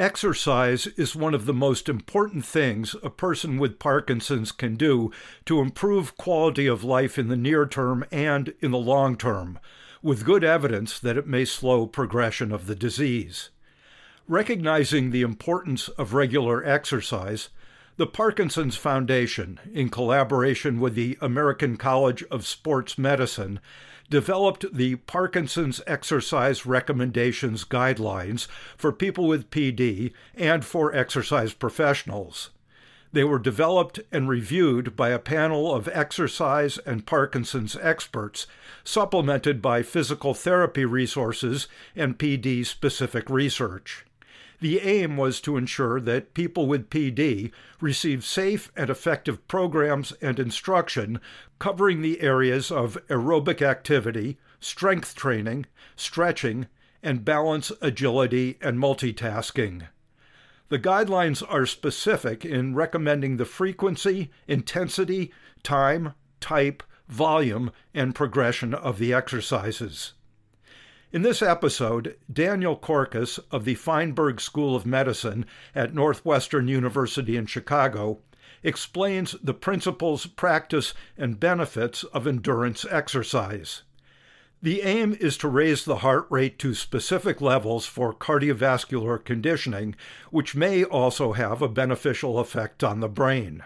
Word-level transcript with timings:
Exercise 0.00 0.86
is 0.86 1.14
one 1.14 1.34
of 1.34 1.44
the 1.44 1.52
most 1.52 1.86
important 1.86 2.46
things 2.46 2.96
a 3.02 3.10
person 3.10 3.58
with 3.58 3.78
Parkinson's 3.78 4.50
can 4.50 4.74
do 4.74 5.12
to 5.44 5.60
improve 5.60 6.16
quality 6.16 6.66
of 6.66 6.82
life 6.82 7.18
in 7.18 7.28
the 7.28 7.36
near 7.36 7.66
term 7.66 8.06
and 8.10 8.54
in 8.60 8.70
the 8.70 8.78
long 8.78 9.14
term, 9.14 9.58
with 10.00 10.24
good 10.24 10.42
evidence 10.42 10.98
that 10.98 11.18
it 11.18 11.26
may 11.26 11.44
slow 11.44 11.86
progression 11.86 12.50
of 12.50 12.66
the 12.66 12.74
disease. 12.74 13.50
Recognizing 14.26 15.10
the 15.10 15.20
importance 15.20 15.88
of 15.88 16.14
regular 16.14 16.64
exercise, 16.64 17.50
the 17.98 18.06
Parkinson's 18.06 18.76
Foundation, 18.76 19.60
in 19.70 19.90
collaboration 19.90 20.80
with 20.80 20.94
the 20.94 21.18
American 21.20 21.76
College 21.76 22.24
of 22.30 22.46
Sports 22.46 22.96
Medicine, 22.96 23.60
developed 24.10 24.74
the 24.74 24.96
Parkinson's 24.96 25.80
Exercise 25.86 26.66
Recommendations 26.66 27.64
Guidelines 27.64 28.48
for 28.76 28.92
people 28.92 29.26
with 29.26 29.50
PD 29.50 30.12
and 30.34 30.64
for 30.64 30.94
exercise 30.94 31.52
professionals. 31.52 32.50
They 33.12 33.24
were 33.24 33.38
developed 33.38 34.00
and 34.12 34.28
reviewed 34.28 34.94
by 34.94 35.10
a 35.10 35.18
panel 35.18 35.74
of 35.74 35.88
exercise 35.88 36.78
and 36.78 37.06
Parkinson's 37.06 37.76
experts, 37.76 38.46
supplemented 38.84 39.62
by 39.62 39.82
physical 39.82 40.34
therapy 40.34 40.84
resources 40.84 41.66
and 41.96 42.18
PD 42.18 42.64
specific 42.64 43.28
research. 43.28 44.04
The 44.60 44.80
aim 44.80 45.16
was 45.16 45.40
to 45.42 45.56
ensure 45.56 46.00
that 46.02 46.34
people 46.34 46.66
with 46.66 46.90
PD 46.90 47.50
receive 47.80 48.24
safe 48.24 48.70
and 48.76 48.90
effective 48.90 49.46
programs 49.48 50.12
and 50.20 50.38
instruction 50.38 51.18
covering 51.58 52.02
the 52.02 52.20
areas 52.20 52.70
of 52.70 52.98
aerobic 53.08 53.62
activity, 53.62 54.38
strength 54.60 55.14
training, 55.14 55.64
stretching, 55.96 56.66
and 57.02 57.24
balance, 57.24 57.72
agility, 57.80 58.58
and 58.60 58.78
multitasking. 58.78 59.88
The 60.68 60.78
guidelines 60.78 61.42
are 61.48 61.64
specific 61.64 62.44
in 62.44 62.74
recommending 62.74 63.38
the 63.38 63.46
frequency, 63.46 64.30
intensity, 64.46 65.32
time, 65.62 66.12
type, 66.38 66.82
volume, 67.08 67.72
and 67.94 68.14
progression 68.14 68.74
of 68.74 68.98
the 68.98 69.14
exercises. 69.14 70.12
In 71.12 71.22
this 71.22 71.42
episode, 71.42 72.14
Daniel 72.32 72.76
Corcos 72.76 73.40
of 73.50 73.64
the 73.64 73.74
Feinberg 73.74 74.40
School 74.40 74.76
of 74.76 74.86
Medicine 74.86 75.44
at 75.74 75.92
Northwestern 75.92 76.68
University 76.68 77.36
in 77.36 77.46
Chicago 77.46 78.20
explains 78.62 79.32
the 79.42 79.52
principles, 79.52 80.26
practice, 80.26 80.94
and 81.18 81.40
benefits 81.40 82.04
of 82.04 82.28
endurance 82.28 82.86
exercise. 82.88 83.82
The 84.62 84.82
aim 84.82 85.16
is 85.18 85.36
to 85.38 85.48
raise 85.48 85.84
the 85.84 85.96
heart 85.96 86.28
rate 86.30 86.60
to 86.60 86.74
specific 86.74 87.40
levels 87.40 87.86
for 87.86 88.14
cardiovascular 88.14 89.24
conditioning, 89.24 89.96
which 90.30 90.54
may 90.54 90.84
also 90.84 91.32
have 91.32 91.60
a 91.60 91.68
beneficial 91.68 92.38
effect 92.38 92.84
on 92.84 93.00
the 93.00 93.08
brain. 93.08 93.64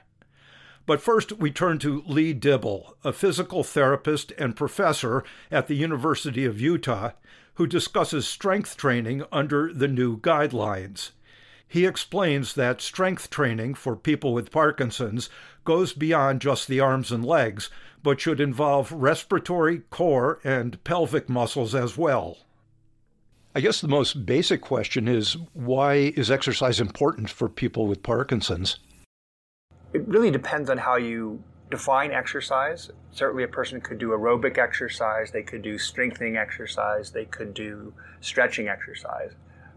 But 0.87 1.01
first, 1.01 1.33
we 1.39 1.51
turn 1.51 1.79
to 1.79 2.03
Lee 2.07 2.35
Dibble, 2.35 2.97
a 3.03 3.13
physical 3.13 3.65
therapist 3.65 4.33
and 4.39 4.55
professor 4.55 5.25
at 5.51 5.67
the 5.67 5.75
University 5.75 6.45
of 6.45 6.61
Utah, 6.61 7.13
who 7.55 7.67
discusses 7.67 8.27
strength 8.27 8.77
training 8.77 9.25
under 9.33 9.73
the 9.73 9.89
new 9.89 10.19
guidelines. 10.19 11.13
He 11.67 11.87
explains 11.87 12.55
that 12.55 12.83
strength 12.83 13.31
training 13.31 13.75
for 13.75 13.97
people 13.97 14.35
with 14.35 14.51
Parkinson's 14.51 15.31
goes 15.65 15.95
beyond 15.95 16.43
just 16.43 16.69
the 16.69 16.81
arms 16.81 17.11
and 17.11 17.25
legs, 17.25 17.71
but 18.03 18.21
should 18.21 18.41
involve 18.41 18.93
respiratory, 18.93 19.81
core, 19.91 20.39
and 20.45 20.83
pelvic 20.85 21.29
muscles 21.29 21.75
as 21.75 21.97
well. 21.97 22.39
I 23.55 23.61
guess 23.61 23.81
the 23.81 23.89
most 23.89 24.27
basic 24.27 24.61
question 24.61 25.09
is 25.09 25.37
why 25.55 26.13
is 26.17 26.31
exercise 26.31 26.81
important 26.81 27.31
for 27.31 27.49
people 27.49 27.87
with 27.87 28.03
Parkinson's? 28.03 28.79
It 29.95 30.09
really 30.09 30.33
depends 30.33 30.69
on 30.71 30.79
how 30.79 30.97
you 30.97 31.41
define 31.71 32.11
exercise. 32.11 32.91
Certainly, 33.13 33.45
a 33.45 33.49
person 33.49 33.81
could 33.81 33.99
do 33.99 34.09
aerobic 34.09 34.59
exercise, 34.59 35.31
they 35.31 35.45
could 35.45 35.63
do 35.63 35.79
strengthening 35.79 36.37
exercise, 36.37 37.13
they 37.13 37.25
could 37.25 37.55
do 37.55 37.95
stretching 38.21 38.67
exercise. 38.67 39.31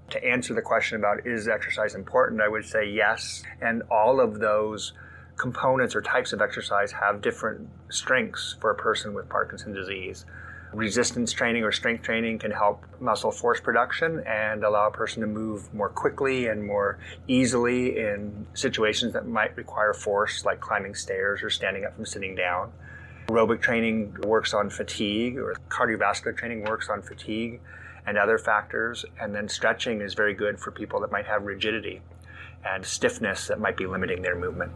To 0.10 0.24
answer 0.26 0.56
the 0.56 0.62
question 0.62 0.98
about 0.98 1.28
is 1.28 1.48
exercise 1.48 1.94
important, 1.94 2.42
I 2.42 2.48
would 2.48 2.66
say 2.66 2.90
yes. 2.90 3.44
And 3.62 3.84
all 3.92 4.20
of 4.20 4.40
those 4.40 4.94
components 5.36 5.96
or 5.96 6.02
types 6.02 6.34
of 6.34 6.42
exercise 6.42 6.94
have 6.94 7.22
different 7.22 7.70
strengths 7.90 8.56
for 8.60 8.72
a 8.72 8.76
person 8.76 9.14
with 9.14 9.30
Parkinson's 9.30 9.78
disease. 9.78 10.26
Resistance 10.74 11.32
training 11.32 11.64
or 11.64 11.72
strength 11.72 12.04
training 12.04 12.40
can 12.40 12.52
help 12.52 12.86
muscle 13.00 13.32
force 13.32 13.60
production 13.60 14.22
and 14.28 14.64
allow 14.64 14.88
a 14.88 14.92
person 14.92 15.22
to 15.22 15.28
move 15.28 15.74
more 15.74 15.90
quickly 15.90 16.48
and 16.48 16.66
more 16.66 17.00
easily 17.28 17.98
in 17.98 18.46
situations 18.54 19.14
that 19.14 19.28
might 19.28 19.56
require 19.56 19.94
force, 19.94 20.44
like 20.44 20.60
climbing 20.60 20.94
stairs 20.94 21.42
or 21.42 21.50
standing 21.50 21.86
up 21.86 21.96
from 21.96 22.06
sitting 22.06 22.36
down. 22.36 22.72
Aerobic 23.28 23.62
training 23.62 24.16
works 24.24 24.54
on 24.54 24.70
fatigue, 24.70 25.38
or 25.38 25.56
cardiovascular 25.70 26.36
training 26.36 26.64
works 26.66 26.90
on 26.90 27.02
fatigue 27.02 27.62
and 28.06 28.18
other 28.18 28.38
factors. 28.38 29.06
And 29.20 29.34
then 29.34 29.48
stretching 29.48 30.02
is 30.02 30.14
very 30.14 30.34
good 30.34 30.60
for 30.60 30.72
people 30.72 31.00
that 31.02 31.12
might 31.12 31.26
have 31.26 31.44
rigidity 31.44 32.02
and 32.66 32.86
stiffness 32.86 33.48
that 33.48 33.60
might 33.60 33.78
be 33.78 33.86
limiting 33.86 34.22
their 34.22 34.36
movement. 34.36 34.72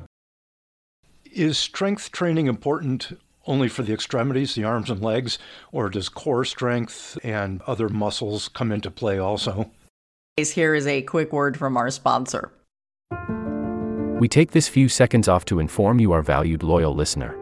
Is 1.25 1.58
strength 1.58 2.12
training 2.12 2.47
important 2.47 3.13
only 3.46 3.69
for 3.69 3.84
the 3.84 3.94
extremities, 3.94 4.56
the 4.56 4.63
arms 4.63 4.90
and 4.90 5.02
legs, 5.02 5.40
or 5.72 5.90
does 5.90 6.09
core 6.09 6.46
strength 6.46 7.18
and 7.24 7.62
other 7.63 7.90
muscles 7.90 8.47
come 8.47 8.72
into 8.72 8.91
play 8.91 9.18
also? 9.18 9.72
Here 10.38 10.74
is 10.74 10.88
a 10.88 11.02
quick 11.02 11.34
word 11.34 11.57
from 11.57 11.78
our 11.78 11.90
sponsor. 11.90 12.52
We 14.19 14.28
take 14.28 14.52
this 14.52 14.68
few 14.68 14.88
seconds 14.88 15.28
off 15.28 15.46
to 15.46 15.59
inform 15.59 16.00
you, 16.00 16.12
our 16.12 16.22
valued 16.22 16.63
loyal 16.63 16.94
listener, 16.94 17.35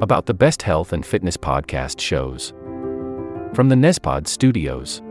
about 0.00 0.26
the 0.26 0.34
best 0.34 0.62
health 0.62 0.92
and 0.92 1.06
fitness 1.06 1.36
podcast 1.36 2.00
shows. 2.00 2.52
From 3.54 3.68
the 3.68 3.76
Nezpod 3.76 4.26
studios. 4.26 5.02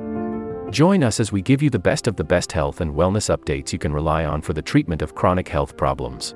Join 0.71 1.03
us 1.03 1.19
as 1.19 1.31
we 1.31 1.41
give 1.41 1.63
you 1.63 1.69
the 1.69 1.79
best 1.79 2.07
of 2.07 2.15
the 2.15 2.23
best 2.23 2.51
health 2.51 2.79
and 2.79 2.93
wellness 2.93 3.35
updates 3.35 3.73
you 3.73 3.79
can 3.79 3.91
rely 3.91 4.25
on 4.25 4.41
for 4.41 4.53
the 4.53 4.61
treatment 4.61 5.01
of 5.01 5.15
chronic 5.15 5.47
health 5.47 5.75
problems. 5.75 6.35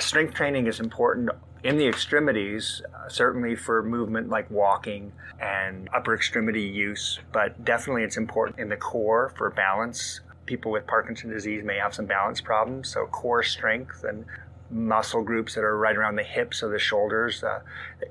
Strength 0.00 0.34
training 0.34 0.66
is 0.66 0.80
important 0.80 1.30
in 1.62 1.76
the 1.76 1.86
extremities, 1.86 2.82
uh, 2.94 3.08
certainly 3.08 3.54
for 3.54 3.82
movement 3.82 4.28
like 4.28 4.50
walking 4.50 5.12
and 5.40 5.88
upper 5.94 6.14
extremity 6.14 6.62
use, 6.62 7.18
but 7.32 7.64
definitely 7.64 8.02
it's 8.02 8.16
important 8.16 8.58
in 8.58 8.68
the 8.68 8.76
core 8.76 9.32
for 9.36 9.50
balance. 9.50 10.20
People 10.46 10.72
with 10.72 10.86
Parkinson's 10.86 11.32
disease 11.32 11.62
may 11.62 11.76
have 11.76 11.94
some 11.94 12.06
balance 12.06 12.40
problems, 12.40 12.88
so 12.88 13.06
core 13.06 13.42
strength 13.42 14.04
and 14.04 14.24
muscle 14.70 15.22
groups 15.22 15.54
that 15.54 15.64
are 15.64 15.76
right 15.76 15.96
around 15.96 16.16
the 16.16 16.22
hips 16.22 16.62
or 16.62 16.70
the 16.70 16.78
shoulders 16.78 17.42
uh, 17.42 17.60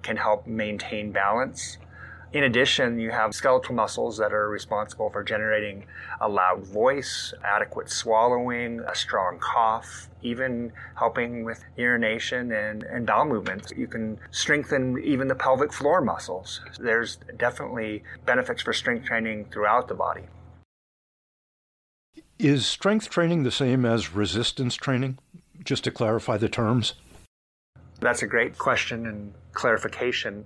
can 0.01 0.17
help 0.17 0.45
maintain 0.45 1.11
balance. 1.11 1.77
In 2.31 2.43
addition, 2.43 2.99
you 2.99 3.09
have 3.09 3.33
skeletal 3.33 3.73
muscles 3.73 4.17
that 4.17 4.33
are 4.33 4.49
responsible 4.49 5.09
for 5.09 5.23
generating 5.23 5.85
a 6.21 6.29
loud 6.29 6.63
voice, 6.63 7.33
adequate 7.43 7.89
swallowing, 7.89 8.81
a 8.81 8.93
strong 8.93 9.39
cough, 9.39 10.07
even 10.21 10.71
helping 10.95 11.43
with 11.43 11.63
urination 11.75 12.51
and, 12.51 12.83
and 12.83 13.07
bowel 13.07 13.25
movements. 13.25 13.73
You 13.75 13.87
can 13.87 14.19
strengthen 14.29 15.03
even 15.03 15.27
the 15.27 15.33
pelvic 15.33 15.73
floor 15.73 16.01
muscles. 16.01 16.61
There's 16.79 17.17
definitely 17.37 18.03
benefits 18.27 18.61
for 18.61 18.73
strength 18.73 19.05
training 19.05 19.45
throughout 19.51 19.87
the 19.87 19.95
body. 19.95 20.25
Is 22.37 22.67
strength 22.67 23.09
training 23.09 23.41
the 23.41 23.51
same 23.51 23.85
as 23.85 24.13
resistance 24.13 24.75
training? 24.75 25.17
Just 25.63 25.83
to 25.85 25.91
clarify 25.91 26.37
the 26.37 26.47
terms. 26.47 26.93
That's 27.99 28.21
a 28.21 28.27
great 28.27 28.57
question 28.57 29.07
and 29.07 29.33
clarification 29.53 30.45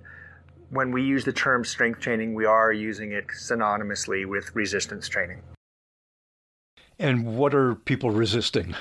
when 0.74 0.90
we 0.90 1.02
use 1.02 1.24
the 1.24 1.32
term 1.32 1.64
strength 1.64 2.00
training, 2.00 2.34
we 2.34 2.44
are 2.44 2.72
using 2.72 3.12
it 3.12 3.28
synonymously 3.28 4.26
with 4.26 4.54
resistance 4.54 5.08
training. 5.08 5.40
And 6.98 7.36
what 7.36 7.54
are 7.54 7.74
people 7.74 8.10
resisting? 8.10 8.74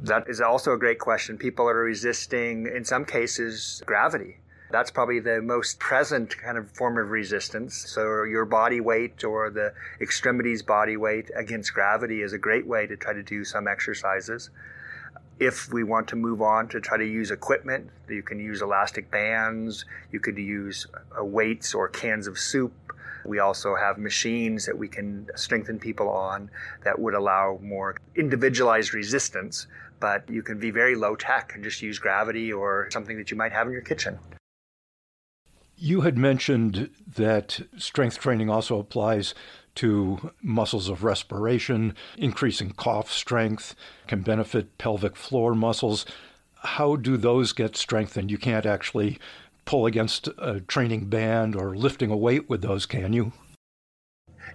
That 0.00 0.28
is 0.28 0.40
also 0.40 0.72
a 0.72 0.78
great 0.78 0.98
question. 0.98 1.38
People 1.38 1.68
are 1.68 1.74
resisting, 1.76 2.66
in 2.66 2.84
some 2.84 3.04
cases, 3.04 3.82
gravity. 3.86 4.38
That's 4.70 4.90
probably 4.90 5.20
the 5.20 5.40
most 5.40 5.78
present 5.78 6.36
kind 6.36 6.58
of 6.58 6.70
form 6.72 6.98
of 6.98 7.10
resistance. 7.10 7.76
So, 7.88 8.24
your 8.24 8.44
body 8.44 8.80
weight 8.80 9.22
or 9.22 9.50
the 9.50 9.72
extremities 10.00 10.62
body 10.62 10.96
weight 10.96 11.30
against 11.36 11.72
gravity 11.72 12.22
is 12.22 12.32
a 12.32 12.38
great 12.38 12.66
way 12.66 12.86
to 12.86 12.96
try 12.96 13.12
to 13.12 13.22
do 13.22 13.44
some 13.44 13.68
exercises. 13.68 14.50
If 15.40 15.72
we 15.72 15.82
want 15.82 16.08
to 16.08 16.16
move 16.16 16.42
on 16.42 16.68
to 16.68 16.80
try 16.80 16.96
to 16.96 17.04
use 17.04 17.30
equipment, 17.30 17.90
you 18.08 18.22
can 18.22 18.38
use 18.38 18.62
elastic 18.62 19.10
bands, 19.10 19.84
you 20.12 20.20
could 20.20 20.38
use 20.38 20.86
uh, 21.18 21.24
weights 21.24 21.74
or 21.74 21.88
cans 21.88 22.26
of 22.26 22.38
soup. 22.38 22.72
We 23.24 23.38
also 23.38 23.74
have 23.74 23.98
machines 23.98 24.66
that 24.66 24.76
we 24.76 24.86
can 24.86 25.28
strengthen 25.34 25.78
people 25.78 26.08
on 26.08 26.50
that 26.84 26.98
would 26.98 27.14
allow 27.14 27.58
more 27.62 27.96
individualized 28.14 28.94
resistance, 28.94 29.66
but 29.98 30.28
you 30.28 30.42
can 30.42 30.58
be 30.58 30.70
very 30.70 30.94
low 30.94 31.16
tech 31.16 31.52
and 31.54 31.64
just 31.64 31.82
use 31.82 31.98
gravity 31.98 32.52
or 32.52 32.88
something 32.92 33.16
that 33.16 33.30
you 33.30 33.36
might 33.36 33.52
have 33.52 33.66
in 33.66 33.72
your 33.72 33.82
kitchen. 33.82 34.18
You 35.76 36.02
had 36.02 36.16
mentioned 36.16 36.90
that 37.16 37.60
strength 37.76 38.18
training 38.18 38.48
also 38.48 38.78
applies 38.78 39.34
to 39.76 40.32
muscles 40.42 40.88
of 40.88 41.04
respiration, 41.04 41.94
increasing 42.16 42.70
cough 42.70 43.10
strength, 43.10 43.74
can 44.06 44.22
benefit 44.22 44.78
pelvic 44.78 45.16
floor 45.16 45.54
muscles. 45.54 46.06
How 46.56 46.96
do 46.96 47.16
those 47.16 47.52
get 47.52 47.76
strengthened? 47.76 48.30
You 48.30 48.38
can't 48.38 48.66
actually 48.66 49.18
pull 49.64 49.86
against 49.86 50.28
a 50.38 50.60
training 50.60 51.06
band 51.06 51.56
or 51.56 51.76
lifting 51.76 52.10
a 52.10 52.16
weight 52.16 52.48
with 52.48 52.62
those, 52.62 52.86
can 52.86 53.12
you? 53.12 53.32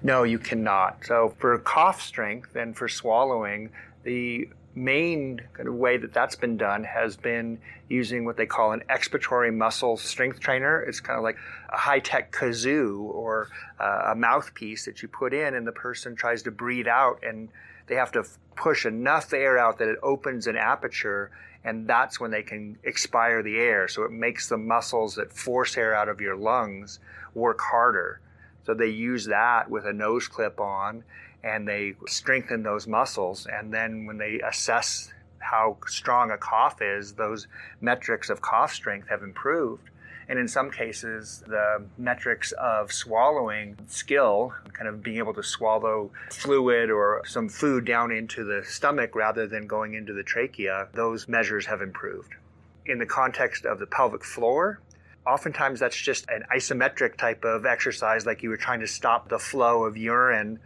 No, 0.02 0.24
you 0.24 0.40
cannot. 0.40 1.04
So, 1.06 1.36
for 1.40 1.58
cough 1.60 2.02
strength 2.02 2.56
and 2.56 2.76
for 2.76 2.88
swallowing, 2.88 3.72
the 4.04 4.50
main 4.80 5.42
kind 5.54 5.68
of 5.68 5.76
way 5.76 5.98
that 5.98 6.14
that's 6.14 6.36
been 6.36 6.56
done 6.56 6.86
has 6.86 7.18
been 7.18 7.60
using 7.90 8.24
what 8.24 8.38
they 8.38 8.46
call 8.46 8.72
an 8.72 8.82
expiratory 8.90 9.54
muscle 9.54 9.98
strength 9.98 10.40
trainer. 10.40 10.82
It's 10.82 11.02
kind 11.02 11.18
of 11.18 11.24
like 11.24 11.38
a 11.70 11.78
high 11.78 12.00
tech 12.00 12.32
kazoo 12.32 13.02
or 13.02 13.50
uh, 13.80 14.12
a 14.12 14.16
mouthpiece 14.16 14.86
that 14.86 15.02
you 15.02 15.08
put 15.08 15.34
in, 15.34 15.54
and 15.54 15.68
the 15.68 15.74
person 15.74 16.16
tries 16.16 16.44
to 16.44 16.52
breathe 16.52 16.88
out, 16.88 17.20
and 17.24 17.50
they 17.88 17.96
have 17.96 18.12
to 18.14 18.24
push 18.56 18.86
enough 18.86 19.34
air 19.34 19.58
out 19.58 19.80
that 19.80 19.90
it 19.90 20.00
opens 20.02 20.48
an 20.48 20.56
aperture, 20.56 21.30
and 21.64 21.88
that's 21.88 22.20
when 22.20 22.32
they 22.32 22.44
can 22.44 22.78
expire 22.84 23.44
the 23.44 23.58
air. 23.58 23.88
So 23.88 24.04
it 24.04 24.12
makes 24.12 24.48
the 24.48 24.58
muscles 24.58 25.16
that 25.16 25.34
force 25.34 25.78
air 25.78 25.94
out 25.94 26.08
of 26.08 26.22
your 26.22 26.38
lungs 26.38 27.00
work 27.34 27.60
harder. 27.60 28.22
So 28.66 28.74
they 28.74 28.88
use 28.88 29.26
that 29.26 29.70
with 29.70 29.86
a 29.86 29.94
nose 29.94 30.28
clip 30.28 30.60
on 30.60 31.04
and 31.44 31.68
they 31.68 31.96
strengthen 32.08 32.64
those 32.64 32.88
muscles. 32.88 33.48
And 33.52 33.74
then 33.74 34.06
when 34.06 34.18
they 34.18 34.42
assess 34.42 35.12
how 35.40 35.78
strong 35.88 36.32
a 36.32 36.38
cough 36.38 36.82
is, 36.82 37.14
those 37.14 37.48
metrics 37.82 38.30
of 38.30 38.42
cough 38.42 38.74
strength 38.74 39.08
have 39.10 39.24
improved. 39.24 39.90
And 40.28 40.38
in 40.38 40.48
some 40.48 40.70
cases, 40.70 41.44
the 41.48 41.84
metrics 41.98 42.52
of 42.52 42.92
swallowing 42.92 43.78
skill, 43.88 44.54
kind 44.74 44.88
of 44.88 45.02
being 45.02 45.18
able 45.18 45.34
to 45.34 45.42
swallow 45.42 46.12
fluid 46.30 46.92
or 46.92 47.24
some 47.26 47.50
food 47.50 47.84
down 47.84 48.12
into 48.12 48.44
the 48.44 48.64
stomach 48.64 49.16
rather 49.16 49.48
than 49.48 49.66
going 49.66 49.96
into 49.96 50.14
the 50.14 50.22
trachea, 50.22 50.88
those 50.94 51.28
measures 51.28 51.66
have 51.66 51.82
improved. 51.82 52.36
In 52.86 53.00
the 53.00 53.08
context 53.08 53.66
of 53.66 53.80
the 53.80 53.88
pelvic 53.88 54.24
floor, 54.24 54.80
oftentimes 55.26 55.80
that's 55.80 56.00
just 56.00 56.30
an 56.30 56.44
isometric 56.56 57.18
type 57.18 57.44
of 57.44 57.66
exercise, 57.66 58.28
like 58.28 58.44
you 58.44 58.50
were 58.50 58.58
trying 58.58 58.82
to 58.82 58.88
stop 58.88 59.30
the 59.30 59.40
flow 59.40 59.84
of 59.84 59.98
urine 59.98 60.60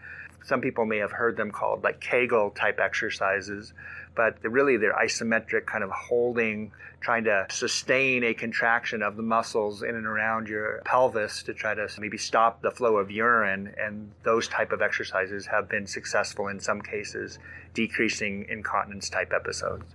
some 0.43 0.61
people 0.61 0.85
may 0.85 0.97
have 0.97 1.11
heard 1.11 1.37
them 1.37 1.51
called 1.51 1.83
like 1.83 1.99
Kegel 1.99 2.51
type 2.51 2.79
exercises, 2.79 3.73
but 4.15 4.37
really 4.43 4.77
they're 4.77 4.93
isometric, 4.93 5.65
kind 5.65 5.83
of 5.83 5.89
holding, 5.89 6.71
trying 6.99 7.23
to 7.23 7.45
sustain 7.49 8.23
a 8.23 8.33
contraction 8.33 9.01
of 9.01 9.15
the 9.15 9.23
muscles 9.23 9.83
in 9.83 9.95
and 9.95 10.05
around 10.05 10.47
your 10.47 10.81
pelvis 10.85 11.43
to 11.43 11.53
try 11.53 11.73
to 11.73 11.87
maybe 11.99 12.17
stop 12.17 12.61
the 12.61 12.71
flow 12.71 12.97
of 12.97 13.09
urine. 13.09 13.73
And 13.77 14.11
those 14.23 14.47
type 14.47 14.71
of 14.71 14.81
exercises 14.81 15.45
have 15.47 15.67
been 15.67 15.87
successful 15.87 16.47
in 16.47 16.59
some 16.59 16.81
cases, 16.81 17.39
decreasing 17.73 18.45
incontinence 18.49 19.09
type 19.09 19.31
episodes. 19.33 19.85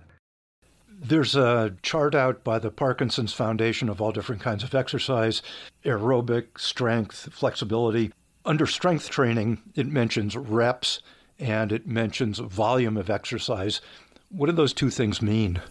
There's 1.01 1.35
a 1.35 1.75
chart 1.81 2.13
out 2.13 2.43
by 2.43 2.59
the 2.59 2.71
Parkinson's 2.71 3.31
Foundation 3.31 3.87
of 3.87 4.01
all 4.01 4.11
different 4.11 4.41
kinds 4.41 4.65
of 4.65 4.75
exercise 4.75 5.41
aerobic, 5.85 6.59
strength, 6.59 7.29
flexibility. 7.31 8.11
Under 8.45 8.65
strength 8.65 9.09
training, 9.09 9.61
it 9.75 9.87
mentions 9.87 10.37
reps 10.37 11.01
and 11.37 11.71
it 11.71 11.85
mentions 11.85 12.39
volume 12.39 12.95
of 12.95 13.09
exercise. 13.09 13.81
What 14.29 14.47
do 14.47 14.53
those 14.53 14.73
two 14.73 14.89
things 14.89 15.21
mean? 15.21 15.61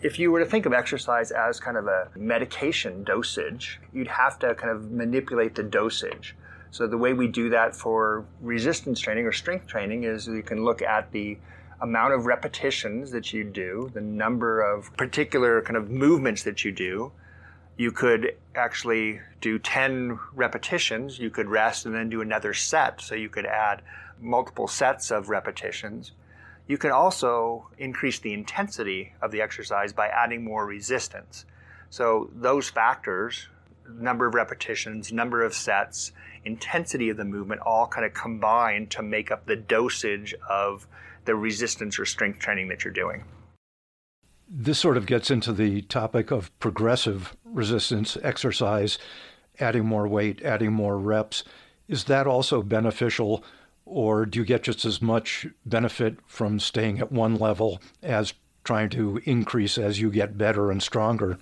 If 0.00 0.18
you 0.18 0.30
were 0.30 0.40
to 0.40 0.46
think 0.46 0.64
of 0.64 0.72
exercise 0.72 1.30
as 1.30 1.60
kind 1.60 1.76
of 1.76 1.86
a 1.86 2.08
medication 2.16 3.04
dosage, 3.04 3.80
you'd 3.92 4.08
have 4.08 4.38
to 4.40 4.54
kind 4.54 4.70
of 4.70 4.90
manipulate 4.90 5.54
the 5.54 5.62
dosage. 5.62 6.36
So 6.70 6.86
the 6.86 6.96
way 6.96 7.12
we 7.12 7.28
do 7.28 7.50
that 7.50 7.74
for 7.76 8.24
resistance 8.40 9.00
training 9.00 9.26
or 9.26 9.32
strength 9.32 9.66
training 9.66 10.04
is 10.04 10.26
you 10.26 10.42
can 10.42 10.64
look 10.64 10.82
at 10.82 11.12
the 11.12 11.36
amount 11.80 12.14
of 12.14 12.26
repetitions 12.26 13.10
that 13.10 13.32
you 13.32 13.44
do, 13.44 13.90
the 13.92 14.00
number 14.00 14.62
of 14.62 14.96
particular 14.96 15.60
kind 15.62 15.76
of 15.76 15.90
movements 15.90 16.44
that 16.44 16.64
you 16.64 16.72
do, 16.72 17.12
you 17.76 17.92
could 17.92 18.36
actually 18.54 19.20
do 19.40 19.58
10 19.58 20.18
repetitions. 20.34 21.18
You 21.18 21.30
could 21.30 21.48
rest 21.48 21.86
and 21.86 21.94
then 21.94 22.08
do 22.08 22.20
another 22.20 22.54
set. 22.54 23.00
So 23.00 23.14
you 23.14 23.28
could 23.28 23.46
add 23.46 23.82
multiple 24.20 24.68
sets 24.68 25.10
of 25.10 25.28
repetitions. 25.28 26.12
You 26.68 26.78
can 26.78 26.90
also 26.90 27.68
increase 27.78 28.18
the 28.18 28.32
intensity 28.32 29.14
of 29.20 29.32
the 29.32 29.40
exercise 29.40 29.92
by 29.92 30.08
adding 30.08 30.44
more 30.44 30.64
resistance. 30.64 31.44
So 31.90 32.30
those 32.32 32.70
factors, 32.70 33.48
number 33.88 34.26
of 34.26 34.34
repetitions, 34.34 35.12
number 35.12 35.42
of 35.42 35.54
sets, 35.54 36.12
intensity 36.44 37.08
of 37.08 37.16
the 37.16 37.24
movement 37.24 37.60
all 37.62 37.86
kind 37.86 38.06
of 38.06 38.14
combine 38.14 38.86
to 38.88 39.02
make 39.02 39.30
up 39.30 39.46
the 39.46 39.56
dosage 39.56 40.34
of 40.48 40.86
the 41.24 41.34
resistance 41.34 41.98
or 41.98 42.04
strength 42.04 42.38
training 42.38 42.68
that 42.68 42.84
you're 42.84 42.92
doing. 42.92 43.24
This 44.54 44.78
sort 44.78 44.98
of 44.98 45.06
gets 45.06 45.30
into 45.30 45.50
the 45.54 45.80
topic 45.80 46.30
of 46.30 46.56
progressive 46.58 47.34
resistance 47.42 48.18
exercise, 48.22 48.98
adding 49.58 49.86
more 49.86 50.06
weight, 50.06 50.42
adding 50.42 50.74
more 50.74 50.98
reps. 50.98 51.42
Is 51.88 52.04
that 52.04 52.26
also 52.26 52.60
beneficial, 52.60 53.42
or 53.86 54.26
do 54.26 54.38
you 54.38 54.44
get 54.44 54.62
just 54.62 54.84
as 54.84 55.00
much 55.00 55.46
benefit 55.64 56.18
from 56.26 56.60
staying 56.60 56.98
at 56.98 57.10
one 57.10 57.36
level 57.36 57.80
as 58.02 58.34
trying 58.62 58.90
to 58.90 59.22
increase 59.24 59.78
as 59.78 60.02
you 60.02 60.10
get 60.10 60.36
better 60.36 60.70
and 60.70 60.82
stronger? 60.82 61.38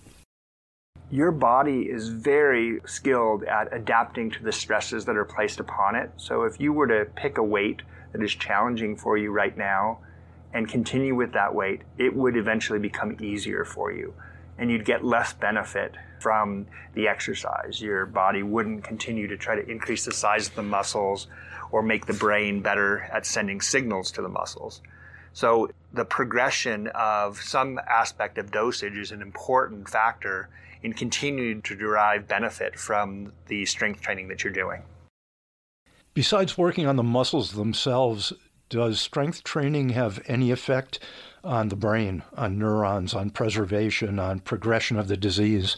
Your 1.11 1.33
body 1.33 1.91
is 1.91 2.11
very 2.11 2.81
skilled 2.87 3.43
at 3.43 3.75
adapting 3.75 4.31
to 4.31 4.45
the 4.45 4.53
stresses 4.53 5.05
that 5.07 5.17
are 5.17 5.25
placed 5.25 5.59
upon 5.59 5.97
it. 5.97 6.13
So 6.17 6.45
if 6.45 6.61
you 6.61 6.73
were 6.73 6.87
to 6.87 7.11
pick 7.17 7.39
a 7.39 7.43
weight 7.43 7.83
that 8.13 8.23
is 8.23 8.37
challenging 8.37 8.95
for 8.95 9.19
you 9.19 9.33
right 9.33 9.59
now, 9.59 9.99
and 10.53 10.69
continue 10.69 11.15
with 11.15 11.33
that 11.33 11.55
weight, 11.55 11.83
it 11.99 12.15
would 12.15 12.37
eventually 12.37 12.79
become 12.79 13.17
easier 13.21 13.65
for 13.65 13.93
you. 13.93 14.15
And 14.59 14.71
you'd 14.71 14.85
get 14.85 15.05
less 15.05 15.33
benefit 15.33 15.95
from 16.21 16.67
the 16.95 17.09
exercise. 17.09 17.81
Your 17.81 18.05
body 18.05 18.43
wouldn't 18.43 18.85
continue 18.85 19.27
to 19.29 19.37
try 19.37 19.55
to 19.55 19.67
increase 19.67 20.05
the 20.05 20.13
size 20.13 20.49
of 20.49 20.55
the 20.55 20.63
muscles 20.63 21.29
or 21.71 21.83
make 21.83 22.07
the 22.07 22.13
brain 22.13 22.61
better 22.61 23.09
at 23.13 23.25
sending 23.25 23.61
signals 23.61 24.11
to 24.13 24.23
the 24.23 24.29
muscles. 24.29 24.83
So 25.33 25.71
the 25.93 26.05
progression 26.05 26.89
of 26.89 27.41
some 27.41 27.79
aspect 27.89 28.39
of 28.39 28.51
dosage 28.51 28.97
is 28.97 29.13
an 29.13 29.23
important 29.23 29.89
factor 29.89 30.49
in 30.83 30.93
continuing 30.93 31.63
to 31.63 31.77
derive 31.77 32.27
benefit 32.27 32.79
from 32.79 33.33
the 33.47 33.65
strength 33.67 34.01
training 34.01 34.29
that 34.29 34.43
you're 34.43 34.53
doing. 34.53 34.83
Besides 36.13 36.59
working 36.59 36.87
on 36.87 36.97
the 36.97 37.03
muscles 37.03 37.53
themselves, 37.53 38.33
does 38.71 39.01
strength 39.01 39.45
training 39.45 39.91
have 39.91 40.23
any 40.27 40.51
effect 40.51 40.99
on 41.45 41.69
the 41.69 41.77
brain, 41.77 42.23
on 42.35 42.59
neurons, 42.59 43.13
on 43.13 43.29
preservation, 43.31 44.19
on 44.19 44.41
progression 44.41 44.99
of 44.99 45.09
the 45.09 45.17
disease? 45.17 45.77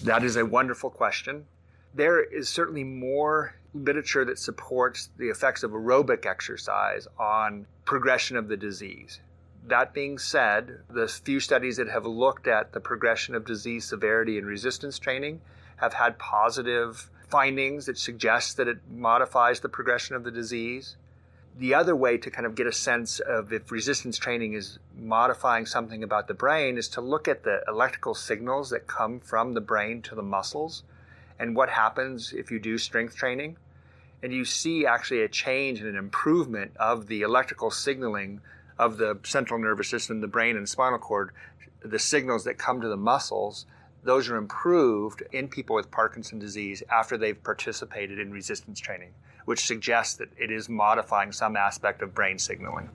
That 0.00 0.24
is 0.24 0.36
a 0.36 0.44
wonderful 0.44 0.90
question. 0.90 1.46
There 1.94 2.22
is 2.22 2.48
certainly 2.48 2.84
more 2.84 3.54
literature 3.72 4.24
that 4.24 4.38
supports 4.38 5.08
the 5.16 5.28
effects 5.28 5.62
of 5.62 5.70
aerobic 5.70 6.26
exercise 6.26 7.06
on 7.18 7.66
progression 7.84 8.36
of 8.36 8.48
the 8.48 8.56
disease. 8.56 9.20
That 9.68 9.94
being 9.94 10.18
said, 10.18 10.80
the 10.90 11.06
few 11.06 11.38
studies 11.38 11.76
that 11.76 11.88
have 11.88 12.04
looked 12.04 12.48
at 12.48 12.72
the 12.72 12.80
progression 12.80 13.34
of 13.34 13.46
disease 13.46 13.84
severity 13.84 14.36
in 14.36 14.44
resistance 14.44 14.98
training 14.98 15.40
have 15.76 15.94
had 15.94 16.18
positive 16.18 17.08
findings 17.28 17.86
that 17.86 17.96
suggest 17.96 18.56
that 18.56 18.68
it 18.68 18.78
modifies 18.90 19.60
the 19.60 19.68
progression 19.68 20.16
of 20.16 20.24
the 20.24 20.30
disease. 20.30 20.96
The 21.56 21.74
other 21.74 21.94
way 21.94 22.16
to 22.16 22.30
kind 22.30 22.46
of 22.46 22.54
get 22.54 22.66
a 22.66 22.72
sense 22.72 23.20
of 23.20 23.52
if 23.52 23.70
resistance 23.70 24.16
training 24.16 24.54
is 24.54 24.78
modifying 24.96 25.66
something 25.66 26.02
about 26.02 26.26
the 26.26 26.34
brain 26.34 26.78
is 26.78 26.88
to 26.88 27.00
look 27.00 27.28
at 27.28 27.44
the 27.44 27.62
electrical 27.68 28.14
signals 28.14 28.70
that 28.70 28.86
come 28.86 29.20
from 29.20 29.52
the 29.52 29.60
brain 29.60 30.00
to 30.02 30.14
the 30.14 30.22
muscles 30.22 30.82
and 31.38 31.54
what 31.54 31.68
happens 31.68 32.32
if 32.32 32.50
you 32.50 32.58
do 32.58 32.78
strength 32.78 33.16
training. 33.16 33.56
And 34.22 34.32
you 34.32 34.44
see 34.44 34.86
actually 34.86 35.22
a 35.22 35.28
change 35.28 35.80
and 35.80 35.88
an 35.88 35.96
improvement 35.96 36.76
of 36.78 37.08
the 37.08 37.22
electrical 37.22 37.70
signaling 37.70 38.40
of 38.78 38.96
the 38.96 39.18
central 39.24 39.60
nervous 39.60 39.88
system, 39.88 40.20
the 40.20 40.28
brain 40.28 40.56
and 40.56 40.68
spinal 40.68 40.98
cord, 40.98 41.32
the 41.84 41.98
signals 41.98 42.44
that 42.44 42.58
come 42.58 42.80
to 42.80 42.88
the 42.88 42.96
muscles, 42.96 43.66
those 44.04 44.28
are 44.28 44.36
improved 44.36 45.22
in 45.32 45.48
people 45.48 45.76
with 45.76 45.90
Parkinson's 45.90 46.42
disease 46.42 46.82
after 46.90 47.16
they've 47.16 47.42
participated 47.42 48.18
in 48.18 48.32
resistance 48.32 48.80
training, 48.80 49.12
which 49.44 49.66
suggests 49.66 50.16
that 50.16 50.28
it 50.38 50.50
is 50.50 50.68
modifying 50.68 51.32
some 51.32 51.56
aspect 51.56 52.02
of 52.02 52.14
brain 52.14 52.38
signaling. 52.38 52.88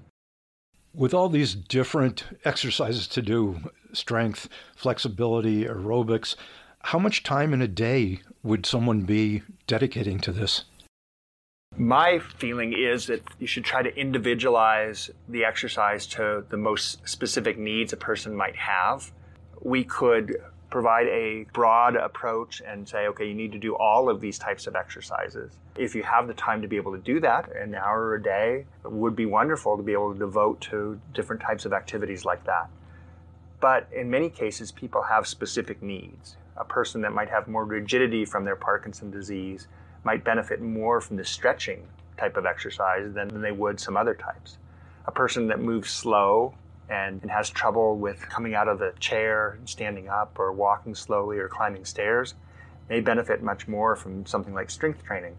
With 0.94 1.14
all 1.14 1.30
these 1.30 1.54
different 1.54 2.24
exercises 2.44 3.08
to 3.10 3.22
do 3.22 3.60
strength, 3.94 4.50
flexibility, 4.76 5.66
aerobics 5.66 6.36
how 6.88 7.00
much 7.00 7.24
time 7.24 7.54
in 7.54 7.62
a 7.62 7.68
day 7.68 8.22
would 8.44 8.66
someone 8.66 9.02
be 9.02 9.44
dedicating 9.68 10.20
to 10.22 10.32
this? 10.32 10.64
My 11.76 12.20
feeling 12.20 12.72
is 12.72 13.08
that 13.08 13.22
you 13.40 13.48
should 13.48 13.66
try 13.66 13.84
to 13.84 13.94
individualize 13.94 15.10
the 15.28 15.44
exercise 15.44 16.08
to 16.08 16.46
the 16.48 16.56
most 16.56 17.06
specific 17.06 17.58
needs 17.58 17.92
a 17.92 17.98
person 17.98 18.34
might 18.34 18.56
have. 18.56 19.12
We 19.62 19.84
could 19.84 20.42
provide 20.70 21.08
a 21.08 21.46
broad 21.54 21.96
approach 21.96 22.62
and 22.66 22.88
say, 22.88 23.08
okay, 23.08 23.28
you 23.28 23.34
need 23.34 23.54
to 23.54 23.58
do 23.58 23.76
all 23.76 24.10
of 24.10 24.20
these 24.20 24.38
types 24.38 24.68
of 24.68 24.76
exercises. 24.76 25.54
If 25.78 25.96
you 25.96 26.04
have 26.04 26.28
the 26.28 26.34
time 26.34 26.62
to 26.62 26.68
be 26.68 26.76
able 26.76 26.92
to 26.92 27.02
do 27.02 27.20
that, 27.22 27.56
an 27.56 27.74
hour 27.76 28.16
a 28.16 28.22
day 28.22 28.66
would 28.84 29.16
be 29.16 29.26
wonderful 29.26 29.78
to 29.78 29.84
be 29.84 29.94
able 29.94 30.14
to 30.14 30.20
devote 30.20 30.60
to 30.62 31.00
different 31.14 31.42
types 31.42 31.66
of 31.66 31.72
activities 31.72 32.26
like 32.26 32.44
that. 32.46 32.70
But 33.60 33.88
in 33.94 34.10
many 34.10 34.30
cases, 34.30 34.72
people 34.72 35.04
have 35.04 35.26
specific 35.26 35.82
needs. 35.82 36.36
A 36.58 36.66
person 36.66 37.02
that 37.02 37.14
might 37.14 37.30
have 37.30 37.48
more 37.48 37.64
rigidity 37.64 38.26
from 38.26 38.44
their 38.44 38.56
Parkinson 38.56 39.10
disease 39.10 39.68
might 40.04 40.24
benefit 40.24 40.62
more 40.62 41.00
from 41.02 41.18
the 41.18 41.26
stretching 41.26 41.88
type 42.18 42.36
of 42.36 42.46
exercise 42.46 43.14
than 43.14 43.42
they 43.42 43.52
would 43.52 43.80
some 43.80 43.96
other 43.96 44.14
types. 44.14 44.58
A 45.06 45.12
person 45.12 45.48
that 45.48 45.60
moves 45.60 45.90
slow 45.90 46.56
and, 46.90 47.22
and 47.22 47.32
has 47.32 47.50
trouble 47.50 47.98
with 47.98 48.22
coming 48.30 48.56
out 48.56 48.68
of 48.68 48.80
the 48.80 48.94
chair, 49.00 49.60
standing 49.66 50.10
up, 50.10 50.38
or 50.40 50.52
walking 50.52 50.96
slowly, 50.96 51.38
or 51.38 51.48
climbing 51.48 51.86
stairs 51.86 52.34
may 52.90 53.02
benefit 53.02 53.44
much 53.44 53.68
more 53.68 53.96
from 53.96 54.26
something 54.26 54.54
like 54.54 54.70
strength 54.70 55.04
training 55.04 55.36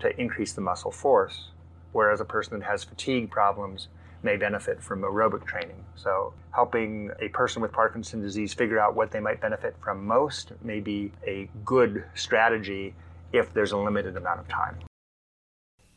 to 0.00 0.20
increase 0.20 0.52
the 0.52 0.60
muscle 0.60 0.90
force. 0.90 1.50
Whereas 1.92 2.20
a 2.20 2.24
person 2.24 2.58
that 2.58 2.66
has 2.66 2.84
fatigue 2.84 3.30
problems 3.30 3.88
may 4.22 4.36
benefit 4.36 4.82
from 4.82 5.02
aerobic 5.02 5.44
training. 5.46 5.84
So, 5.96 6.34
helping 6.52 7.10
a 7.20 7.28
person 7.28 7.62
with 7.62 7.72
Parkinson's 7.72 8.22
disease 8.22 8.52
figure 8.52 8.78
out 8.78 8.94
what 8.94 9.10
they 9.10 9.20
might 9.20 9.40
benefit 9.40 9.74
from 9.82 10.06
most 10.06 10.52
may 10.62 10.80
be 10.80 11.10
a 11.26 11.48
good 11.64 12.04
strategy 12.14 12.94
if 13.32 13.52
there's 13.54 13.72
a 13.72 13.78
limited 13.78 14.16
amount 14.16 14.40
of 14.40 14.48
time. 14.48 14.76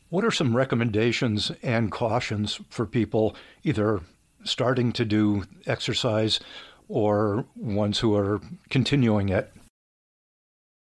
What 0.08 0.24
are 0.24 0.30
some 0.30 0.56
recommendations 0.56 1.50
and 1.62 1.90
cautions 1.90 2.60
for 2.70 2.86
people 2.86 3.36
either 3.62 4.00
starting 4.44 4.92
to 4.92 5.04
do 5.04 5.44
exercise 5.66 6.40
or 6.88 7.44
ones 7.56 7.98
who 7.98 8.14
are 8.14 8.40
continuing 8.70 9.28
it? 9.30 9.52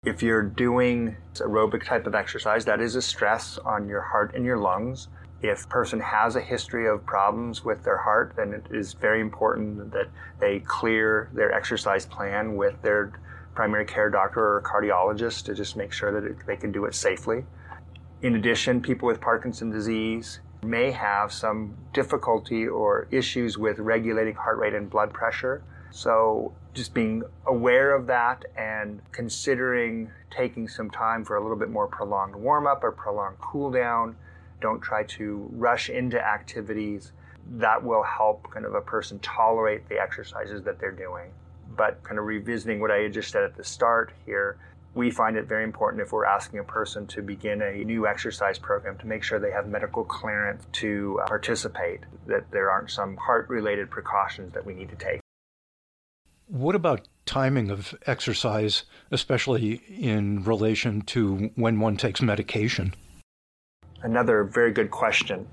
If 0.04 0.22
you're 0.22 0.42
doing 0.42 1.16
aerobic 1.34 1.84
type 1.84 2.06
of 2.06 2.14
exercise, 2.14 2.64
that 2.64 2.80
is 2.80 2.96
a 2.96 3.02
stress 3.02 3.58
on 3.58 3.88
your 3.88 4.00
heart 4.00 4.34
and 4.34 4.44
your 4.44 4.58
lungs. 4.58 5.08
If 5.42 5.64
a 5.64 5.68
person 5.68 6.00
has 6.00 6.34
a 6.34 6.40
history 6.40 6.88
of 6.88 7.06
problems 7.06 7.64
with 7.64 7.84
their 7.84 7.98
heart, 7.98 8.34
then 8.36 8.52
it 8.52 8.66
is 8.70 8.94
very 8.94 9.20
important 9.20 9.92
that 9.92 10.08
they 10.40 10.60
clear 10.60 11.30
their 11.32 11.52
exercise 11.52 12.04
plan 12.04 12.56
with 12.56 12.80
their 12.82 13.12
primary 13.54 13.84
care 13.84 14.10
doctor 14.10 14.40
or 14.40 14.62
cardiologist 14.62 15.44
to 15.44 15.54
just 15.54 15.76
make 15.76 15.92
sure 15.92 16.12
that 16.12 16.28
it, 16.28 16.36
they 16.46 16.56
can 16.56 16.72
do 16.72 16.84
it 16.86 16.94
safely. 16.94 17.44
In 18.22 18.36
addition, 18.36 18.80
people 18.80 19.06
with 19.06 19.20
Parkinson's 19.20 19.74
disease 19.74 20.40
may 20.62 20.92
have 20.92 21.32
some 21.32 21.76
difficulty 21.92 22.66
or 22.66 23.08
issues 23.10 23.58
with 23.58 23.78
regulating 23.78 24.34
heart 24.34 24.58
rate 24.58 24.74
and 24.74 24.88
blood 24.88 25.12
pressure. 25.12 25.62
So, 25.90 26.54
just 26.72 26.94
being 26.94 27.22
aware 27.46 27.94
of 27.94 28.06
that 28.06 28.44
and 28.56 29.02
considering 29.12 30.10
taking 30.30 30.68
some 30.68 30.90
time 30.90 31.24
for 31.24 31.36
a 31.36 31.42
little 31.42 31.56
bit 31.56 31.68
more 31.68 31.86
prolonged 31.86 32.34
warm 32.34 32.66
up 32.66 32.82
or 32.82 32.92
prolonged 32.92 33.38
cool 33.40 33.70
down. 33.70 34.16
Don't 34.60 34.80
try 34.80 35.02
to 35.02 35.48
rush 35.52 35.90
into 35.90 36.18
activities. 36.24 37.12
That 37.58 37.82
will 37.82 38.04
help 38.04 38.50
kind 38.50 38.64
of 38.64 38.74
a 38.74 38.80
person 38.80 39.18
tolerate 39.18 39.88
the 39.88 40.00
exercises 40.00 40.62
that 40.62 40.78
they're 40.78 40.92
doing. 40.92 41.32
But 41.76 42.02
kind 42.04 42.18
of 42.18 42.24
revisiting 42.24 42.80
what 42.80 42.90
I 42.90 43.08
just 43.08 43.30
said 43.30 43.42
at 43.42 43.56
the 43.56 43.64
start 43.64 44.12
here, 44.24 44.58
we 44.94 45.10
find 45.10 45.36
it 45.36 45.46
very 45.46 45.64
important 45.64 46.02
if 46.02 46.12
we're 46.12 46.26
asking 46.26 46.58
a 46.58 46.64
person 46.64 47.06
to 47.06 47.22
begin 47.22 47.62
a 47.62 47.84
new 47.84 48.06
exercise 48.06 48.58
program 48.58 48.98
to 48.98 49.06
make 49.06 49.22
sure 49.22 49.38
they 49.38 49.50
have 49.50 49.66
medical 49.66 50.04
clearance 50.04 50.66
to 50.72 51.18
uh, 51.22 51.28
participate, 51.28 52.00
that 52.26 52.50
there 52.50 52.70
aren't 52.70 52.90
some 52.90 53.16
heart 53.16 53.48
related 53.48 53.90
precautions 53.90 54.52
that 54.52 54.64
we 54.66 54.74
need 54.74 54.90
to 54.90 54.96
take. 54.96 55.20
What 56.48 56.74
about 56.74 57.08
timing 57.24 57.70
of 57.70 57.94
exercise, 58.06 58.84
especially 59.10 59.80
in 59.88 60.44
relation 60.44 61.00
to 61.02 61.50
when 61.54 61.80
one 61.80 61.96
takes 61.96 62.20
medication? 62.20 62.94
Another 64.02 64.44
very 64.44 64.72
good 64.72 64.90
question. 64.90 65.46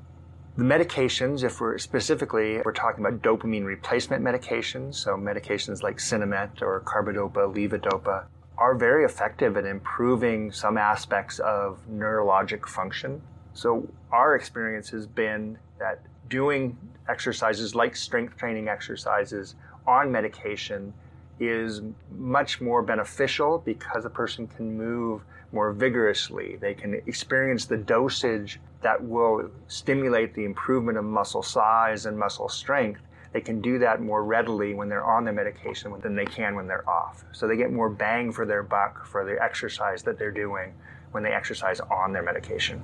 The 0.57 0.65
medications, 0.65 1.45
if 1.45 1.61
we're 1.61 1.77
specifically, 1.77 2.59
we're 2.65 2.73
talking 2.73 3.05
about 3.05 3.21
dopamine 3.21 3.63
replacement 3.63 4.21
medications, 4.21 4.95
so 4.95 5.11
medications 5.11 5.83
like 5.83 5.99
Sinemet 5.99 6.61
or 6.61 6.81
carbidopa, 6.81 7.55
levodopa, 7.55 8.25
are 8.59 8.75
very 8.75 9.05
effective 9.05 9.55
at 9.55 9.65
improving 9.65 10.51
some 10.51 10.77
aspects 10.77 11.39
of 11.39 11.79
neurologic 11.89 12.67
function. 12.67 13.21
So 13.53 13.87
our 14.11 14.35
experience 14.35 14.89
has 14.89 15.07
been 15.07 15.57
that 15.79 16.01
doing 16.27 16.77
exercises 17.07 17.73
like 17.73 17.95
strength 17.95 18.37
training 18.37 18.67
exercises 18.67 19.55
on 19.87 20.11
medication 20.11 20.93
is 21.39 21.81
much 22.17 22.59
more 22.59 22.83
beneficial 22.83 23.59
because 23.59 24.03
a 24.03 24.09
person 24.09 24.45
can 24.45 24.77
move 24.77 25.21
more 25.53 25.71
vigorously. 25.71 26.57
They 26.57 26.73
can 26.73 26.95
experience 27.07 27.65
the 27.65 27.77
dosage 27.77 28.59
that 28.81 29.01
will 29.01 29.49
stimulate 29.67 30.33
the 30.35 30.43
improvement 30.43 30.97
of 30.97 31.05
muscle 31.05 31.43
size 31.43 32.05
and 32.05 32.19
muscle 32.19 32.49
strength. 32.49 33.01
They 33.31 33.41
can 33.41 33.61
do 33.61 33.77
that 33.79 34.01
more 34.01 34.23
readily 34.23 34.73
when 34.73 34.89
they're 34.89 35.05
on 35.05 35.23
their 35.23 35.33
medication 35.33 35.93
than 36.01 36.15
they 36.15 36.25
can 36.25 36.55
when 36.55 36.67
they're 36.67 36.87
off. 36.89 37.23
So 37.31 37.47
they 37.47 37.57
get 37.57 37.71
more 37.71 37.89
bang 37.89 38.31
for 38.31 38.45
their 38.45 38.63
buck 38.63 39.05
for 39.05 39.23
the 39.23 39.41
exercise 39.41 40.03
that 40.03 40.17
they're 40.17 40.31
doing 40.31 40.73
when 41.11 41.23
they 41.23 41.31
exercise 41.31 41.79
on 41.79 42.13
their 42.13 42.23
medication. 42.23 42.83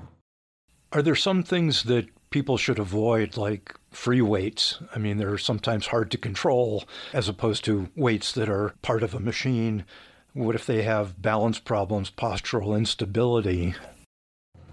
Are 0.92 1.02
there 1.02 1.16
some 1.16 1.44
things 1.44 1.84
that 1.84 2.08
people 2.30 2.58
should 2.58 2.80
avoid, 2.80 3.38
like 3.38 3.76
free 3.92 4.22
weights? 4.22 4.80
I 4.96 5.00
mean, 5.00 5.18
they're 5.18 5.38
sometimes 5.38 5.88
hard 5.88 6.12
to 6.12 6.18
control 6.18 6.86
as 7.12 7.28
opposed 7.28 7.66
to 7.66 7.90
weights 7.96 8.32
that 8.34 8.50
are 8.50 8.74
part 8.82 9.04
of 9.04 9.14
a 9.14 9.20
machine. 9.20 9.86
What 10.34 10.56
if 10.56 10.66
they 10.66 10.84
have 10.84 11.22
balance 11.22 11.60
problems, 11.60 12.12
postural 12.12 12.78
instability? 12.78 13.74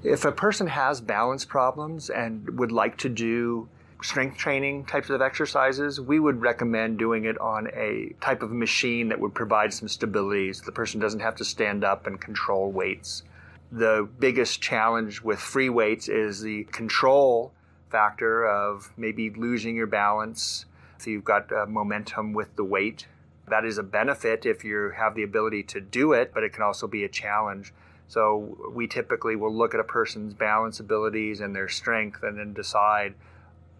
If 0.02 0.24
a 0.24 0.32
person 0.32 0.66
has 0.66 1.00
balance 1.00 1.44
problems 1.44 2.10
and 2.10 2.58
would 2.58 2.72
like 2.72 2.96
to 2.98 3.08
do 3.08 3.68
strength 4.02 4.37
training 4.37 4.85
types 4.85 5.11
of 5.11 5.23
exercises, 5.23 6.00
we 6.00 6.18
would 6.18 6.40
recommend 6.40 6.99
doing 6.99 7.25
it 7.25 7.38
on 7.38 7.68
a 7.75 8.14
type 8.21 8.42
of 8.42 8.50
machine 8.50 9.09
that 9.09 9.21
would 9.21 9.35
provide 9.35 9.73
some 9.73 9.88
stability 9.88 10.52
so 10.52 10.64
the 10.64 10.73
person 10.73 11.00
doesn't 11.00 11.21
have 11.21 11.37
to 11.37 11.44
stand 11.44 11.85
up 11.85 12.06
and 12.06 12.21
control 12.21 12.71
weights. 12.71 13.23
The 13.71 14.09
biggest 14.18 14.61
challenge 14.61 15.23
with 15.23 15.38
free 15.38 15.68
weights 15.68 16.09
is 16.09 16.40
the 16.40 16.64
control 16.64 17.52
factor 17.90 18.47
of 18.47 18.92
maybe 18.97 19.30
losing 19.30 19.76
your 19.76 19.87
balance. 19.87 20.66
So 20.99 21.11
you've 21.11 21.25
got 21.25 21.52
uh, 21.52 21.66
momentum 21.66 22.32
with 22.32 22.54
the 22.56 22.64
weight. 22.64 23.06
That 23.49 23.64
is 23.64 23.78
a 23.78 23.82
benefit 23.82 24.47
if 24.47 24.64
you 24.64 24.92
have 24.97 25.14
the 25.14 25.23
ability 25.23 25.62
to 25.64 25.80
do 25.80 26.12
it, 26.12 26.32
but 26.35 26.42
it 26.42 26.52
can 26.52 26.62
also 26.62 26.87
be 26.87 27.04
a 27.04 27.09
challenge. 27.09 27.73
So 28.09 28.71
we 28.75 28.87
typically 28.87 29.37
will 29.37 29.54
look 29.54 29.75
at 29.75 29.80
a 29.80 29.85
person's 29.85 30.35
balance 30.35 30.80
abilities 30.80 31.40
and 31.40 31.54
their 31.54 31.68
strength 31.68 32.23
and 32.23 32.38
then 32.38 32.52
decide 32.52 33.14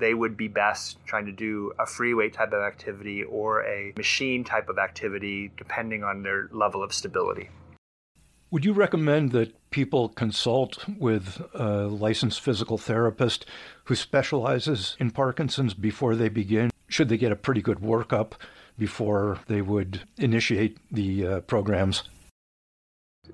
they 0.03 0.15
would 0.15 0.37
be 0.37 0.49
best 0.49 0.99
trying 1.07 1.25
to 1.27 1.33
do 1.33 1.73
a 1.79 1.87
free 1.87 2.13
weight 2.13 2.35
type 2.35 2.53
of 2.53 2.61
activity 2.61 3.23
or 3.23 3.65
a 3.65 3.93
machine 3.97 4.43
type 4.43 4.69
of 4.69 4.77
activity 4.77 5.53
depending 5.57 6.03
on 6.03 6.25
their 6.25 6.49
level 6.51 6.83
of 6.83 6.93
stability. 6.93 7.49
Would 8.51 8.65
you 8.65 8.73
recommend 8.73 9.31
that 9.31 9.71
people 9.71 10.09
consult 10.09 10.87
with 10.89 11.41
a 11.55 11.87
licensed 11.87 12.41
physical 12.41 12.79
therapist 12.79 13.47
who 13.85 13.95
specializes 13.95 14.97
in 14.99 15.13
Parkinson's 15.13 15.73
before 15.73 16.17
they 16.17 16.29
begin? 16.29 16.73
Should 16.89 17.09
they 17.09 17.17
get 17.17 17.31
a 17.31 17.37
pretty 17.37 17.63
good 17.63 17.79
workup 17.79 18.33
before 18.77 19.39
they 19.47 19.63
would 19.63 20.03
initiate 20.19 20.79
the 20.91 21.27
uh, 21.27 21.41
programs? 21.43 22.03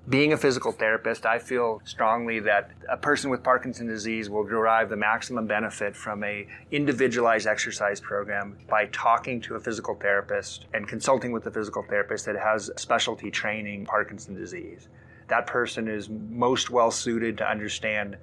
Being 0.08 0.32
a 0.32 0.38
physical 0.38 0.72
therapist, 0.72 1.26
I 1.26 1.38
feel 1.38 1.82
strongly 1.84 2.40
that 2.40 2.70
a 2.90 2.96
person 2.96 3.30
with 3.30 3.42
Parkinson's 3.42 3.90
disease 3.90 4.30
will 4.30 4.44
derive 4.44 4.88
the 4.88 4.96
maximum 4.96 5.46
benefit 5.46 5.94
from 5.94 6.24
a 6.24 6.46
individualized 6.70 7.46
exercise 7.46 8.00
program 8.00 8.56
by 8.68 8.86
talking 8.86 9.38
to 9.42 9.56
a 9.56 9.60
physical 9.60 9.94
therapist 9.94 10.64
and 10.72 10.88
consulting 10.88 11.30
with 11.30 11.46
a 11.46 11.50
physical 11.50 11.82
therapist 11.82 12.24
that 12.24 12.36
has 12.36 12.70
specialty 12.76 13.30
training 13.30 13.84
Parkinson's 13.84 14.38
disease. 14.38 14.88
That 15.28 15.46
person 15.46 15.88
is 15.88 16.08
most 16.08 16.70
well 16.70 16.90
suited 16.90 17.36
to 17.38 17.50
understand 17.50 18.16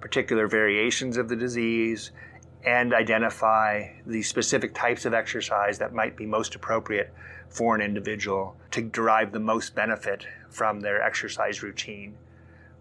particular 0.00 0.46
variations 0.46 1.16
of 1.16 1.28
the 1.28 1.36
disease 1.36 2.12
and 2.64 2.94
identify 2.94 3.88
the 4.06 4.22
specific 4.22 4.74
types 4.74 5.04
of 5.04 5.14
exercise 5.14 5.78
that 5.78 5.92
might 5.92 6.16
be 6.16 6.26
most 6.26 6.54
appropriate 6.54 7.12
for 7.48 7.74
an 7.74 7.80
individual 7.80 8.56
to 8.70 8.82
derive 8.82 9.32
the 9.32 9.40
most 9.40 9.74
benefit 9.74 10.26
from 10.48 10.80
their 10.80 11.02
exercise 11.02 11.62
routine. 11.62 12.16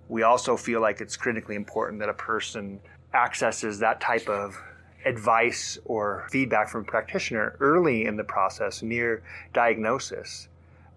We 0.07 0.23
also 0.23 0.55
feel 0.55 0.81
like 0.81 1.01
it's 1.01 1.17
critically 1.17 1.55
important 1.55 1.99
that 1.99 2.09
a 2.09 2.13
person 2.13 2.79
accesses 3.13 3.79
that 3.79 3.99
type 3.99 4.29
of 4.29 4.61
advice 5.05 5.79
or 5.85 6.27
feedback 6.29 6.69
from 6.69 6.81
a 6.81 6.85
practitioner 6.85 7.55
early 7.59 8.05
in 8.05 8.17
the 8.17 8.23
process, 8.23 8.83
near 8.83 9.23
diagnosis, 9.53 10.47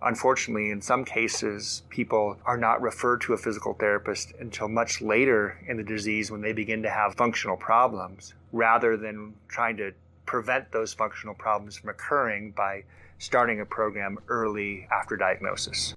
Unfortunately, 0.05 0.71
in 0.71 0.83
some 0.83 1.05
cases, 1.05 1.83
people 1.89 2.37
are 2.45 2.59
not 2.59 2.83
referred 2.83 3.23
to 3.23 3.33
a 3.33 3.39
physical 3.39 3.73
therapist 3.73 4.35
until 4.39 4.69
much 4.69 5.01
later 5.01 5.59
in 5.67 5.79
the 5.79 5.83
disease 5.83 6.31
when 6.31 6.43
they 6.43 6.53
begin 6.53 6.83
to 6.83 6.91
have 6.91 7.15
functional 7.15 7.57
problems, 7.57 8.35
rather 8.53 8.99
than 8.99 9.35
trying 9.49 9.79
to 9.79 9.93
prevent 10.27 10.71
those 10.73 10.93
functional 10.93 11.35
problems 11.35 11.79
from 11.79 11.89
occurring 11.89 12.51
by 12.53 12.85
starting 13.19 13.61
a 13.61 13.65
program 13.65 14.19
early 14.29 14.87
after 14.93 15.17
diagnosis. 15.17 15.95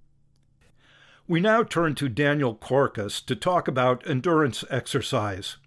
We 1.27 1.41
now 1.41 1.63
turn 1.63 1.93
to 1.95 2.07
Daniel 2.07 2.55
Corcos 2.55 3.19
to 3.25 3.35
talk 3.35 3.67
about 3.67 4.07
endurance 4.07 4.63
exercise. 4.69 5.57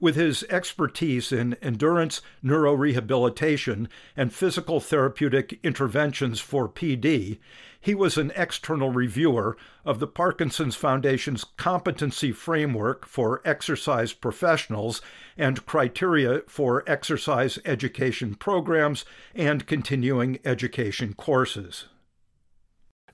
With 0.00 0.16
his 0.16 0.44
expertise 0.44 1.30
in 1.30 1.54
endurance 1.60 2.22
neurorehabilitation 2.42 3.86
and 4.16 4.32
physical 4.32 4.80
therapeutic 4.80 5.60
interventions 5.62 6.40
for 6.40 6.70
PD, 6.70 7.38
he 7.78 7.94
was 7.94 8.16
an 8.16 8.32
external 8.34 8.90
reviewer 8.90 9.58
of 9.84 10.00
the 10.00 10.06
Parkinson's 10.06 10.74
Foundation's 10.74 11.44
competency 11.44 12.32
framework 12.32 13.06
for 13.06 13.42
exercise 13.44 14.14
professionals 14.14 15.02
and 15.36 15.66
criteria 15.66 16.42
for 16.46 16.82
exercise 16.86 17.58
education 17.66 18.34
programs 18.34 19.04
and 19.34 19.66
continuing 19.66 20.38
education 20.46 21.12
courses. 21.12 21.86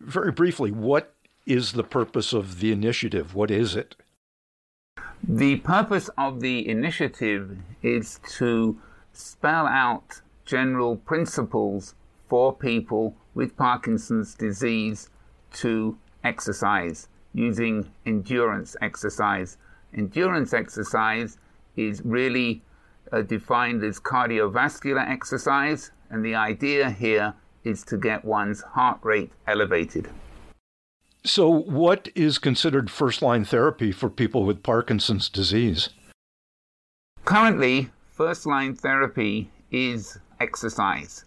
Very 0.01 0.31
briefly, 0.31 0.71
what 0.71 1.15
is 1.47 1.73
the 1.73 1.85
purpose 1.85 2.33
of 2.33 2.61
the 2.61 2.71
initiative? 2.71 3.35
What 3.35 3.51
is 3.51 3.75
it? 3.75 3.97
The 5.29 5.57
purpose 5.57 6.09
of 6.17 6.39
the 6.39 6.69
initiative 6.69 7.59
is 7.83 8.21
to 8.39 8.79
spell 9.13 9.67
out 9.67 10.21
general 10.45 10.99
principles 10.99 11.97
for 12.29 12.55
people 12.55 13.17
with 13.35 13.57
Parkinson's 13.57 14.37
disease 14.37 15.11
to 15.55 15.99
exercise 16.23 17.09
using 17.35 17.91
endurance 18.07 18.77
exercise. 18.81 19.59
Endurance 19.93 20.55
exercise 20.55 21.39
is 21.75 22.03
really 22.05 22.63
uh, 23.11 23.23
defined 23.23 23.83
as 23.83 23.99
cardiovascular 23.99 25.09
exercise, 25.11 25.91
and 26.09 26.25
the 26.25 26.37
idea 26.37 26.89
here 26.89 27.35
is 27.65 27.83
to 27.83 27.97
get 27.97 28.25
one's 28.25 28.63
heart 28.63 29.01
rate 29.03 29.33
elevated. 29.49 30.09
So, 31.27 31.49
what 31.49 32.09
is 32.15 32.39
considered 32.39 32.89
first 32.89 33.21
line 33.21 33.45
therapy 33.45 33.91
for 33.91 34.09
people 34.09 34.45
with 34.45 34.63
Parkinson's 34.63 35.29
disease? 35.29 35.89
Currently, 37.25 37.91
first 38.13 38.47
line 38.47 38.77
therapy 38.77 39.51
is 39.73 40.21
exercise. 40.39 41.25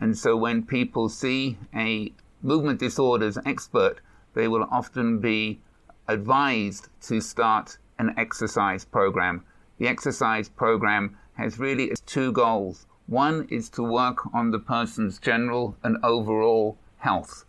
And 0.00 0.16
so 0.16 0.34
when 0.34 0.62
people 0.62 1.10
see 1.10 1.58
a 1.74 2.10
movement 2.40 2.80
disorders 2.80 3.36
expert, 3.44 3.96
they 4.32 4.48
will 4.48 4.66
often 4.70 5.18
be 5.18 5.60
advised 6.08 6.88
to 7.02 7.20
start 7.20 7.76
an 7.98 8.14
exercise 8.16 8.86
program. 8.86 9.44
The 9.76 9.88
exercise 9.88 10.48
program 10.48 11.18
has 11.34 11.58
really 11.58 11.92
two 12.06 12.32
goals. 12.32 12.86
One 13.08 13.46
is 13.50 13.68
to 13.76 13.82
work 13.82 14.34
on 14.34 14.52
the 14.52 14.58
person's 14.58 15.18
general 15.18 15.76
and 15.82 15.98
overall 16.02 16.78
health. 16.96 17.44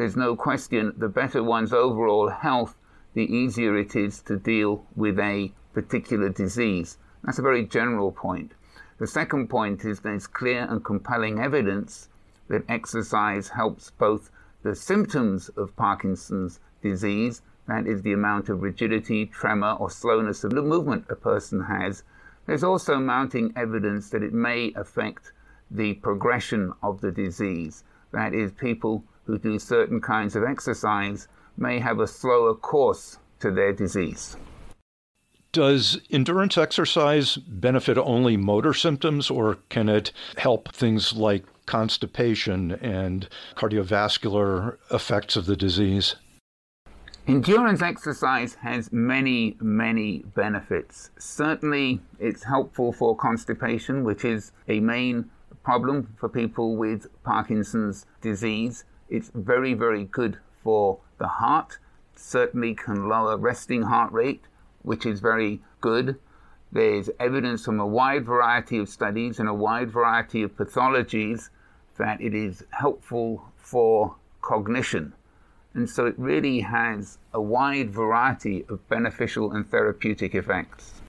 There's 0.00 0.16
no 0.16 0.34
question 0.34 0.94
the 0.96 1.10
better 1.10 1.44
one's 1.44 1.74
overall 1.74 2.30
health, 2.30 2.74
the 3.12 3.30
easier 3.30 3.76
it 3.76 3.94
is 3.94 4.22
to 4.22 4.38
deal 4.38 4.86
with 4.96 5.18
a 5.18 5.52
particular 5.74 6.30
disease. 6.30 6.96
That's 7.22 7.38
a 7.38 7.42
very 7.42 7.66
general 7.66 8.10
point. 8.10 8.52
The 8.98 9.06
second 9.06 9.48
point 9.50 9.84
is 9.84 10.00
there's 10.00 10.26
clear 10.26 10.66
and 10.70 10.82
compelling 10.82 11.38
evidence 11.38 12.08
that 12.48 12.64
exercise 12.66 13.48
helps 13.48 13.90
both 13.90 14.30
the 14.62 14.74
symptoms 14.74 15.50
of 15.50 15.76
Parkinson's 15.76 16.60
disease, 16.80 17.42
that 17.68 17.86
is 17.86 18.00
the 18.00 18.14
amount 18.14 18.48
of 18.48 18.62
rigidity, 18.62 19.26
tremor, 19.26 19.72
or 19.72 19.90
slowness 19.90 20.44
of 20.44 20.52
the 20.52 20.62
movement 20.62 21.04
a 21.10 21.14
person 21.14 21.64
has. 21.64 22.04
There's 22.46 22.64
also 22.64 22.98
mounting 22.98 23.52
evidence 23.54 24.08
that 24.08 24.22
it 24.22 24.32
may 24.32 24.72
affect 24.76 25.34
the 25.70 25.92
progression 25.92 26.72
of 26.82 27.02
the 27.02 27.12
disease. 27.12 27.84
That 28.12 28.32
is, 28.32 28.50
people 28.52 29.04
who 29.30 29.38
do 29.38 29.58
certain 29.58 30.00
kinds 30.00 30.34
of 30.34 30.42
exercise 30.42 31.28
may 31.56 31.78
have 31.78 32.00
a 32.00 32.06
slower 32.06 32.54
course 32.54 33.18
to 33.38 33.50
their 33.50 33.72
disease. 33.72 34.36
Does 35.52 36.00
endurance 36.10 36.58
exercise 36.58 37.36
benefit 37.36 37.98
only 37.98 38.36
motor 38.36 38.74
symptoms, 38.74 39.30
or 39.30 39.58
can 39.68 39.88
it 39.88 40.12
help 40.36 40.72
things 40.72 41.12
like 41.12 41.44
constipation 41.66 42.72
and 42.72 43.28
cardiovascular 43.56 44.76
effects 44.90 45.36
of 45.36 45.46
the 45.46 45.56
disease? 45.56 46.16
Endurance 47.26 47.82
exercise 47.82 48.54
has 48.54 48.92
many, 48.92 49.56
many 49.60 50.24
benefits. 50.34 51.10
Certainly, 51.18 52.00
it's 52.18 52.44
helpful 52.44 52.92
for 52.92 53.16
constipation, 53.16 54.04
which 54.04 54.24
is 54.24 54.52
a 54.68 54.80
main 54.80 55.30
problem 55.62 56.14
for 56.18 56.28
people 56.28 56.76
with 56.76 57.06
Parkinson's 57.22 58.06
disease. 58.20 58.84
It's 59.10 59.30
very, 59.34 59.74
very 59.74 60.04
good 60.04 60.38
for 60.62 60.98
the 61.18 61.26
heart, 61.26 61.78
certainly 62.16 62.74
can 62.74 63.08
lower 63.08 63.36
resting 63.36 63.82
heart 63.82 64.12
rate 64.12 64.44
which 64.82 65.06
is 65.06 65.20
very 65.20 65.60
good. 65.80 66.18
There's 66.72 67.10
evidence 67.18 67.64
from 67.64 67.80
a 67.80 67.86
wide 67.86 68.24
variety 68.24 68.78
of 68.78 68.88
studies 68.88 69.38
and 69.38 69.48
a 69.48 69.54
wide 69.54 69.90
variety 69.90 70.42
of 70.42 70.56
pathologies 70.56 71.50
that 71.98 72.20
it 72.20 72.34
is 72.34 72.64
helpful 72.70 73.44
for 73.56 74.14
cognition. 74.40 75.12
And 75.74 75.88
so 75.88 76.06
it 76.06 76.18
really 76.18 76.60
has 76.60 77.18
a 77.32 77.40
wide 77.40 77.90
variety 77.90 78.64
of 78.68 78.88
beneficial 78.88 79.52
and 79.52 79.68
therapeutic 79.68 80.34
effects. 80.34 81.02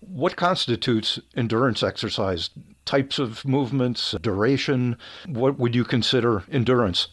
What 0.00 0.36
constitutes 0.36 1.18
endurance 1.36 1.82
exercise? 1.82 2.50
Types 2.86 3.18
of 3.18 3.44
movements, 3.44 4.14
duration? 4.22 4.96
What 5.26 5.58
would 5.58 5.74
you 5.74 5.84
consider 5.84 6.44
endurance? 6.50 7.08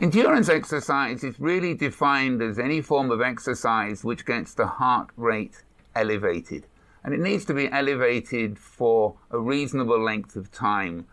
Endurance 0.00 0.48
exercise 0.48 1.22
is 1.22 1.38
really 1.38 1.74
defined 1.74 2.40
as 2.40 2.58
any 2.58 2.80
form 2.80 3.10
of 3.10 3.20
exercise 3.20 4.02
which 4.02 4.24
gets 4.24 4.54
the 4.54 4.66
heart 4.66 5.10
rate 5.14 5.62
elevated. 5.94 6.66
And 7.04 7.12
it 7.12 7.20
needs 7.20 7.44
to 7.44 7.54
be 7.54 7.70
elevated 7.70 8.58
for 8.58 9.16
a 9.30 9.38
reasonable 9.38 10.02
length 10.02 10.36
of 10.36 10.50
time. 10.50 11.06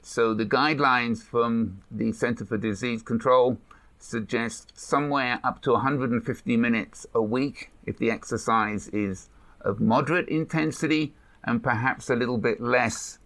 So 0.00 0.32
the 0.32 0.46
guidelines 0.46 1.22
from 1.22 1.82
the 1.90 2.10
Center 2.12 2.46
for 2.46 2.56
Disease 2.56 3.02
Control 3.02 3.58
suggest 3.98 4.72
somewhere 4.80 5.38
up 5.44 5.60
to 5.62 5.72
150 5.72 6.56
minutes 6.56 7.06
a 7.14 7.20
week 7.20 7.70
if 7.84 7.98
the 7.98 8.10
exercise 8.10 8.88
is 8.88 9.28
of 9.60 9.78
moderate 9.78 10.28
intensity, 10.30 11.14
and 11.44 11.62
perhaps 11.62 12.08
a 12.08 12.16
little 12.16 12.38
bit 12.38 12.62
less 12.62 13.18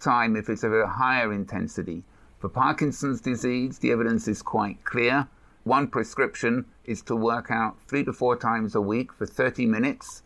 time 0.00 0.36
if 0.36 0.48
it's 0.48 0.62
of 0.62 0.72
a 0.72 0.86
higher 0.86 1.34
intensity. 1.34 2.02
For 2.38 2.48
Parkinson's 2.48 3.20
disease, 3.20 3.80
the 3.80 3.90
evidence 3.90 4.28
is 4.28 4.42
quite 4.42 4.84
clear. 4.84 5.26
One 5.64 5.88
prescription 5.88 6.66
is 6.84 7.02
to 7.02 7.16
work 7.16 7.50
out 7.50 7.80
three 7.80 8.04
to 8.04 8.12
four 8.12 8.36
times 8.36 8.76
a 8.76 8.80
week 8.80 9.12
for 9.12 9.26
30 9.26 9.66
minutes 9.66 10.22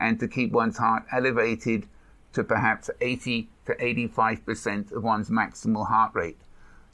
and 0.00 0.18
to 0.18 0.26
keep 0.26 0.50
one's 0.50 0.78
heart 0.78 1.04
elevated 1.12 1.86
to 2.32 2.42
perhaps 2.42 2.90
80 3.00 3.48
to 3.66 3.76
85% 3.76 4.90
of 4.90 5.04
one's 5.04 5.30
maximal 5.30 5.86
heart 5.86 6.10
rate. 6.14 6.40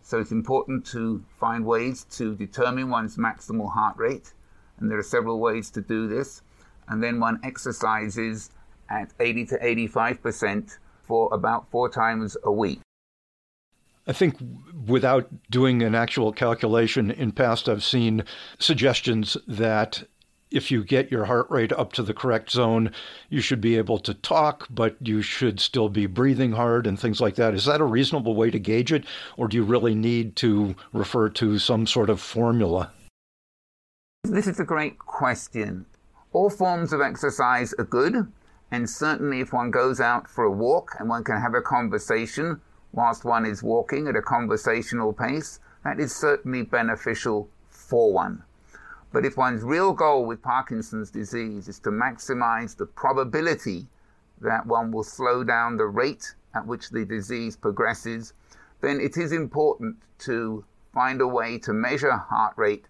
So 0.02 0.18
it's 0.18 0.32
important 0.32 0.84
to 0.88 1.24
find 1.40 1.64
ways 1.64 2.04
to 2.18 2.34
determine 2.34 2.90
one's 2.90 3.16
maximal 3.16 3.72
heart 3.72 3.96
rate, 3.96 4.34
and 4.78 4.90
there 4.90 4.98
are 4.98 5.02
several 5.02 5.40
ways 5.40 5.70
to 5.70 5.80
do 5.80 6.06
this. 6.06 6.42
And 6.88 7.02
then 7.02 7.20
one 7.20 7.40
exercises 7.42 8.50
at 8.90 9.12
80 9.18 9.46
to 9.46 9.58
85% 9.58 10.76
for 11.02 11.32
about 11.32 11.70
four 11.70 11.88
times 11.88 12.36
a 12.44 12.52
week. 12.52 12.80
I 14.08 14.14
think 14.14 14.38
without 14.86 15.28
doing 15.50 15.82
an 15.82 15.94
actual 15.94 16.32
calculation 16.32 17.10
in 17.10 17.30
past, 17.30 17.68
I've 17.68 17.84
seen 17.84 18.24
suggestions 18.58 19.36
that 19.46 20.02
if 20.50 20.70
you 20.70 20.82
get 20.82 21.12
your 21.12 21.26
heart 21.26 21.46
rate 21.50 21.72
up 21.74 21.92
to 21.92 22.02
the 22.02 22.14
correct 22.14 22.50
zone, 22.50 22.90
you 23.28 23.42
should 23.42 23.60
be 23.60 23.76
able 23.76 23.98
to 23.98 24.14
talk, 24.14 24.66
but 24.70 24.96
you 25.00 25.20
should 25.20 25.60
still 25.60 25.90
be 25.90 26.06
breathing 26.06 26.52
hard 26.52 26.86
and 26.86 26.98
things 26.98 27.20
like 27.20 27.34
that. 27.34 27.52
Is 27.52 27.66
that 27.66 27.82
a 27.82 27.84
reasonable 27.84 28.34
way 28.34 28.50
to 28.50 28.58
gauge 28.58 28.94
it, 28.94 29.04
or 29.36 29.46
do 29.46 29.58
you 29.58 29.62
really 29.62 29.94
need 29.94 30.36
to 30.36 30.74
refer 30.94 31.28
to 31.28 31.58
some 31.58 31.86
sort 31.86 32.08
of 32.08 32.18
formula? 32.18 32.90
This 34.24 34.46
is 34.46 34.58
a 34.58 34.64
great 34.64 34.98
question. 34.98 35.84
All 36.32 36.48
forms 36.48 36.94
of 36.94 37.02
exercise 37.02 37.74
are 37.78 37.84
good, 37.84 38.32
and 38.70 38.88
certainly 38.88 39.40
if 39.40 39.52
one 39.52 39.70
goes 39.70 40.00
out 40.00 40.28
for 40.28 40.44
a 40.44 40.50
walk 40.50 40.96
and 40.98 41.10
one 41.10 41.24
can 41.24 41.42
have 41.42 41.52
a 41.52 41.60
conversation 41.60 42.62
whilst 42.92 43.24
one 43.24 43.46
is 43.46 43.62
walking 43.62 44.08
at 44.08 44.16
a 44.16 44.22
conversational 44.22 45.12
pace, 45.12 45.60
that 45.84 46.00
is 46.00 46.14
certainly 46.14 46.62
beneficial 46.62 47.48
for 47.68 48.12
one. 48.12 48.42
But 49.12 49.24
if 49.24 49.36
one's 49.36 49.62
real 49.62 49.92
goal 49.92 50.26
with 50.26 50.42
Parkinson's 50.42 51.10
disease 51.10 51.68
is 51.68 51.78
to 51.80 51.90
maximize 51.90 52.76
the 52.76 52.86
probability 52.86 53.86
that 54.40 54.66
one 54.66 54.92
will 54.92 55.04
slow 55.04 55.42
down 55.42 55.76
the 55.76 55.86
rate 55.86 56.34
at 56.54 56.66
which 56.66 56.90
the 56.90 57.04
disease 57.04 57.56
progresses, 57.56 58.34
then 58.80 59.00
it 59.00 59.16
is 59.16 59.32
important 59.32 59.96
to 60.18 60.64
find 60.92 61.20
a 61.20 61.26
way 61.26 61.58
to 61.58 61.72
measure 61.72 62.12
heart 62.12 62.54
rate 62.56 62.86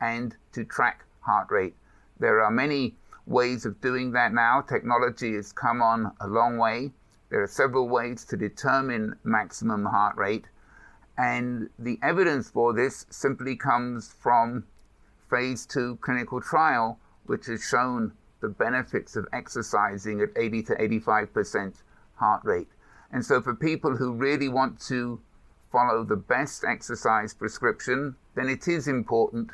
and 0.00 0.36
to 0.52 0.64
track 0.64 1.04
heart 1.20 1.50
rate. 1.50 1.74
There 2.18 2.42
are 2.42 2.50
many 2.50 2.96
ways 3.26 3.64
of 3.64 3.80
doing 3.80 4.12
that 4.12 4.32
now. 4.32 4.60
Technology 4.60 5.34
has 5.34 5.52
come 5.52 5.80
on 5.80 6.12
a 6.20 6.26
long 6.26 6.58
way. 6.58 6.92
There 7.32 7.42
are 7.42 7.48
several 7.48 7.88
ways 7.88 8.26
to 8.26 8.36
determine 8.36 9.16
maximum 9.24 9.86
heart 9.86 10.18
rate. 10.18 10.48
And 11.16 11.70
the 11.78 11.98
evidence 12.02 12.50
for 12.50 12.74
this 12.74 13.06
simply 13.08 13.56
comes 13.56 14.12
from 14.12 14.66
phase 15.30 15.64
two 15.64 15.96
clinical 16.02 16.42
trial, 16.42 16.98
which 17.24 17.46
has 17.46 17.64
shown 17.64 18.12
the 18.40 18.50
benefits 18.50 19.16
of 19.16 19.26
exercising 19.32 20.20
at 20.20 20.28
80 20.36 20.62
to 20.64 20.74
85% 20.74 21.76
heart 22.16 22.44
rate. 22.44 22.68
And 23.10 23.24
so, 23.24 23.40
for 23.40 23.54
people 23.54 23.96
who 23.96 24.12
really 24.12 24.50
want 24.50 24.78
to 24.88 25.18
follow 25.70 26.04
the 26.04 26.16
best 26.16 26.64
exercise 26.64 27.32
prescription, 27.32 28.14
then 28.34 28.50
it 28.50 28.68
is 28.68 28.88
important 28.88 29.52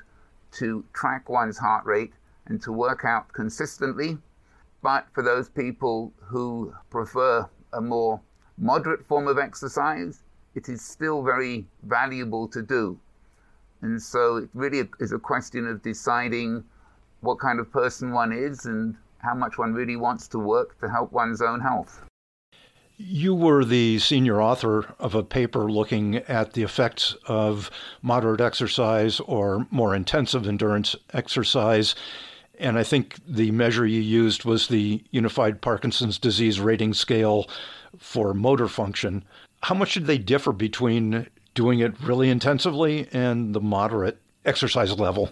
to 0.55 0.85
track 0.93 1.29
one's 1.29 1.59
heart 1.59 1.87
rate 1.87 2.14
and 2.45 2.61
to 2.62 2.73
work 2.73 3.05
out 3.05 3.33
consistently. 3.33 4.19
But 4.83 5.07
for 5.12 5.23
those 5.23 5.49
people 5.49 6.12
who 6.19 6.75
prefer 6.91 7.49
a 7.73 7.81
more 7.81 8.21
moderate 8.57 9.05
form 9.07 9.29
of 9.29 9.39
exercise, 9.39 10.23
it 10.55 10.69
is 10.69 10.83
still 10.83 11.23
very 11.23 11.67
valuable 11.85 12.49
to 12.49 12.63
do. 12.63 12.99
And 13.83 14.01
so 14.03 14.39
it 14.39 14.49
really 14.55 14.89
is 14.99 15.13
a 15.13 15.19
question 15.19 15.67
of 15.67 15.83
deciding 15.83 16.65
what 17.21 17.39
kind 17.39 17.61
of 17.61 17.71
person 17.71 18.13
one 18.13 18.33
is 18.33 18.67
and 18.67 18.97
how 19.19 19.35
much 19.35 19.59
one 19.59 19.73
really 19.73 19.97
wants 19.97 20.29
to 20.29 20.39
work 20.39 20.79
to 20.81 20.89
help 20.89 21.13
one's 21.13 21.43
own 21.43 21.61
health. 21.61 22.03
You 22.97 23.33
were 23.33 23.65
the 23.65 24.01
senior 24.01 24.43
author 24.43 24.95
of 24.99 25.15
a 25.15 25.23
paper 25.23 25.71
looking 25.71 26.17
at 26.17 26.55
the 26.55 26.65
effects 26.65 27.15
of 27.27 27.71
moderate 28.03 28.41
exercise 28.41 29.21
or 29.21 29.69
more 29.71 29.95
intensive 29.95 30.49
endurance 30.49 30.97
exercise. 31.13 31.95
And 32.59 32.77
I 32.79 32.83
think 32.83 33.16
the 33.27 33.51
measure 33.53 33.87
you 33.87 34.01
used 34.01 34.44
was 34.44 34.66
the 34.66 35.03
Unified 35.11 35.61
Parkinson's 35.61 36.18
Disease 36.18 36.59
Rating 36.59 36.92
Scale 36.92 37.49
for 37.97 38.35
motor 38.35 38.68
function. 38.68 39.25
How 39.62 39.75
much 39.75 39.94
did 39.94 40.07
they 40.07 40.18
differ 40.18 40.53
between 40.53 41.29
doing 41.55 41.79
it 41.81 42.01
really 42.01 42.31
intensively 42.31 43.09
and 43.12 43.55
the 43.55 43.61
moderate 43.61 44.21
exercise 44.44 44.99
level? 44.99 45.31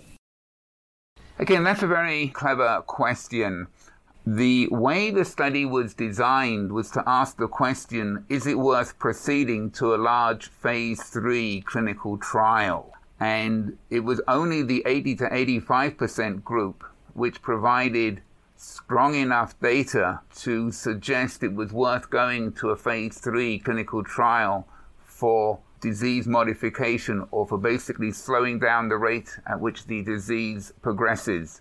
Again, 1.38 1.64
that's 1.64 1.82
a 1.82 1.86
very 1.86 2.28
clever 2.28 2.82
question. 2.86 3.66
The 4.26 4.68
way 4.70 5.10
the 5.10 5.24
study 5.24 5.64
was 5.64 5.94
designed 5.94 6.72
was 6.72 6.90
to 6.92 7.02
ask 7.06 7.36
the 7.36 7.46
question 7.46 8.24
is 8.28 8.46
it 8.46 8.58
worth 8.58 8.98
proceeding 8.98 9.70
to 9.72 9.94
a 9.94 9.96
large 9.96 10.48
phase 10.48 11.02
three 11.02 11.60
clinical 11.60 12.18
trial? 12.18 12.92
And 13.20 13.78
it 13.90 14.00
was 14.00 14.20
only 14.26 14.62
the 14.62 14.82
80 14.84 15.16
to 15.16 15.28
85% 15.28 16.42
group 16.42 16.84
which 17.16 17.40
provided 17.40 18.20
strong 18.56 19.14
enough 19.14 19.58
data 19.60 20.20
to 20.34 20.70
suggest 20.70 21.42
it 21.42 21.54
was 21.54 21.72
worth 21.72 22.10
going 22.10 22.52
to 22.52 22.70
a 22.70 22.76
phase 22.76 23.18
three 23.18 23.58
clinical 23.58 24.04
trial 24.04 24.66
for 24.98 25.58
disease 25.80 26.26
modification 26.26 27.26
or 27.30 27.46
for 27.46 27.58
basically 27.58 28.10
slowing 28.10 28.58
down 28.58 28.88
the 28.88 28.96
rate 28.96 29.38
at 29.46 29.60
which 29.60 29.86
the 29.86 30.02
disease 30.02 30.72
progresses. 30.82 31.60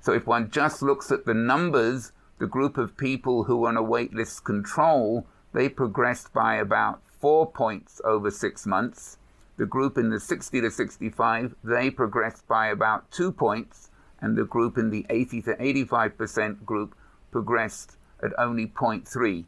So 0.00 0.12
if 0.12 0.26
one 0.26 0.50
just 0.50 0.82
looks 0.82 1.10
at 1.10 1.26
the 1.26 1.34
numbers, 1.34 2.12
the 2.38 2.46
group 2.46 2.78
of 2.78 2.96
people 2.96 3.44
who 3.44 3.58
were 3.58 3.68
on 3.68 3.76
a 3.76 3.82
waitlist 3.82 4.44
control, 4.44 5.26
they 5.52 5.68
progressed 5.68 6.32
by 6.32 6.56
about 6.56 7.00
four 7.20 7.50
points 7.50 8.00
over 8.04 8.30
six 8.30 8.66
months. 8.66 9.18
The 9.56 9.66
group 9.66 9.96
in 9.96 10.10
the 10.10 10.20
60 10.20 10.60
to 10.60 10.70
65, 10.70 11.54
they 11.64 11.90
progressed 11.90 12.46
by 12.46 12.68
about 12.68 13.10
two 13.10 13.32
points, 13.32 13.90
and 14.20 14.36
the 14.36 14.44
group 14.44 14.78
in 14.78 14.90
the 14.90 15.06
80 15.10 15.42
to 15.42 15.54
85% 15.56 16.64
group 16.64 16.94
progressed 17.30 17.96
at 18.22 18.32
only 18.38 18.66
0.3. 18.66 19.44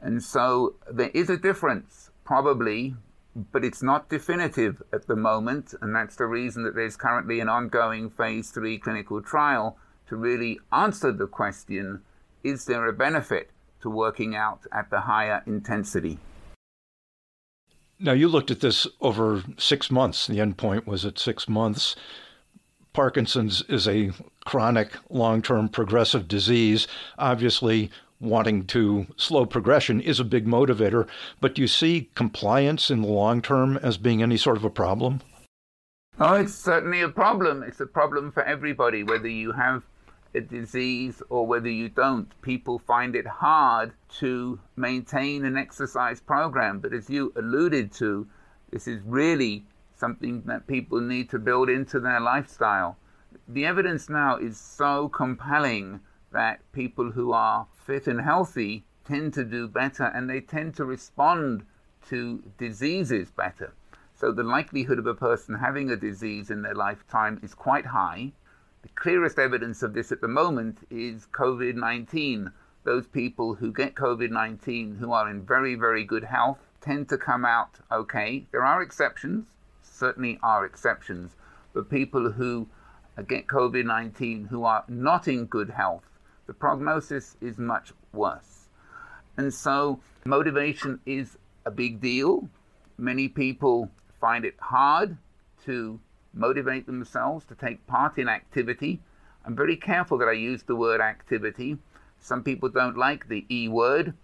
And 0.00 0.22
so 0.22 0.74
there 0.90 1.10
is 1.14 1.30
a 1.30 1.36
difference, 1.36 2.10
probably 2.24 2.96
but 3.34 3.64
it's 3.64 3.82
not 3.82 4.08
definitive 4.08 4.82
at 4.92 5.06
the 5.06 5.16
moment, 5.16 5.74
and 5.80 5.94
that's 5.94 6.16
the 6.16 6.26
reason 6.26 6.62
that 6.64 6.74
there's 6.74 6.96
currently 6.96 7.40
an 7.40 7.48
ongoing 7.48 8.10
phase 8.10 8.50
three 8.50 8.78
clinical 8.78 9.20
trial 9.20 9.76
to 10.08 10.16
really 10.16 10.60
answer 10.72 11.10
the 11.10 11.26
question 11.26 12.02
is 12.42 12.66
there 12.66 12.86
a 12.86 12.92
benefit 12.92 13.50
to 13.80 13.88
working 13.88 14.36
out 14.36 14.66
at 14.70 14.90
the 14.90 15.00
higher 15.00 15.42
intensity? 15.46 16.18
Now, 17.98 18.12
you 18.12 18.28
looked 18.28 18.50
at 18.50 18.60
this 18.60 18.86
over 19.00 19.42
six 19.56 19.90
months. 19.90 20.26
The 20.26 20.38
endpoint 20.38 20.86
was 20.86 21.06
at 21.06 21.18
six 21.18 21.48
months. 21.48 21.96
Parkinson's 22.94 23.62
is 23.68 23.86
a 23.86 24.12
chronic, 24.46 24.92
long 25.10 25.42
term 25.42 25.68
progressive 25.68 26.26
disease. 26.26 26.86
Obviously, 27.18 27.90
wanting 28.20 28.64
to 28.66 29.06
slow 29.16 29.44
progression 29.44 30.00
is 30.00 30.20
a 30.20 30.24
big 30.24 30.46
motivator, 30.46 31.06
but 31.40 31.56
do 31.56 31.62
you 31.62 31.68
see 31.68 32.08
compliance 32.14 32.90
in 32.90 33.02
the 33.02 33.08
long 33.08 33.42
term 33.42 33.76
as 33.78 33.98
being 33.98 34.22
any 34.22 34.36
sort 34.36 34.56
of 34.56 34.64
a 34.64 34.70
problem? 34.70 35.20
Oh, 36.20 36.34
it's 36.34 36.54
certainly 36.54 37.02
a 37.02 37.08
problem. 37.08 37.64
It's 37.64 37.80
a 37.80 37.86
problem 37.86 38.30
for 38.30 38.44
everybody, 38.44 39.02
whether 39.02 39.28
you 39.28 39.50
have 39.50 39.82
a 40.32 40.40
disease 40.40 41.20
or 41.28 41.46
whether 41.46 41.68
you 41.68 41.88
don't. 41.88 42.28
People 42.42 42.78
find 42.78 43.16
it 43.16 43.26
hard 43.26 43.92
to 44.18 44.60
maintain 44.76 45.44
an 45.44 45.56
exercise 45.56 46.20
program, 46.20 46.78
but 46.78 46.92
as 46.92 47.10
you 47.10 47.32
alluded 47.34 47.92
to, 47.94 48.26
this 48.70 48.86
is 48.86 49.00
really 49.04 49.64
something 49.96 50.42
that 50.46 50.66
people 50.66 51.00
need 51.00 51.30
to 51.30 51.38
build 51.38 51.68
into 51.68 52.00
their 52.00 52.20
lifestyle. 52.20 52.96
The 53.48 53.66
evidence 53.66 54.08
now 54.08 54.36
is 54.36 54.58
so 54.58 55.08
compelling 55.08 56.00
that 56.32 56.60
people 56.72 57.12
who 57.12 57.32
are 57.32 57.66
fit 57.86 58.06
and 58.06 58.20
healthy 58.20 58.84
tend 59.04 59.34
to 59.34 59.44
do 59.44 59.68
better 59.68 60.04
and 60.04 60.28
they 60.28 60.40
tend 60.40 60.74
to 60.76 60.84
respond 60.84 61.64
to 62.08 62.42
diseases 62.58 63.30
better. 63.30 63.72
So 64.14 64.32
the 64.32 64.42
likelihood 64.42 64.98
of 64.98 65.06
a 65.06 65.14
person 65.14 65.56
having 65.56 65.90
a 65.90 65.96
disease 65.96 66.50
in 66.50 66.62
their 66.62 66.74
lifetime 66.74 67.40
is 67.42 67.54
quite 67.54 67.86
high. 67.86 68.32
The 68.82 68.88
clearest 68.90 69.38
evidence 69.38 69.82
of 69.82 69.94
this 69.94 70.12
at 70.12 70.20
the 70.20 70.28
moment 70.28 70.86
is 70.90 71.26
COVID 71.26 71.74
19. 71.74 72.52
Those 72.84 73.06
people 73.06 73.54
who 73.54 73.72
get 73.72 73.94
COVID 73.94 74.30
19 74.30 74.96
who 74.96 75.12
are 75.12 75.28
in 75.28 75.42
very, 75.42 75.74
very 75.74 76.04
good 76.04 76.24
health 76.24 76.58
tend 76.80 77.08
to 77.08 77.18
come 77.18 77.44
out 77.44 77.80
okay. 77.90 78.46
There 78.52 78.64
are 78.64 78.82
exceptions, 78.82 79.46
certainly 80.04 80.38
are 80.42 80.66
exceptions, 80.66 81.36
but 81.72 81.88
people 81.88 82.30
who 82.30 82.68
get 83.28 83.46
COVID 83.46 83.84
19 83.84 84.44
who 84.44 84.64
are 84.64 84.84
not 84.88 85.28
in 85.28 85.46
good 85.46 85.70
health 85.70 86.04
the 86.46 86.52
prognosis 86.52 87.36
is 87.40 87.58
much 87.58 87.92
worse. 88.12 88.68
And 89.36 89.52
so 89.52 90.00
motivation 90.24 91.00
is 91.06 91.38
a 91.64 91.70
big 91.70 92.00
deal. 92.00 92.48
Many 92.98 93.28
people 93.28 93.90
find 94.20 94.44
it 94.44 94.54
hard 94.58 95.16
to 95.64 95.98
motivate 96.34 96.86
themselves 96.86 97.44
to 97.46 97.54
take 97.54 97.86
part 97.86 98.18
in 98.18 98.28
activity. 98.28 99.00
I'm 99.44 99.56
very 99.56 99.76
careful 99.76 100.18
that 100.18 100.28
I 100.28 100.32
use 100.32 100.62
the 100.62 100.76
word 100.76 101.00
activity. 101.00 101.78
Some 102.18 102.42
people 102.42 102.68
don't 102.68 102.96
like 102.96 103.28
the 103.28 103.44
E 103.50 103.68
word, 103.68 104.14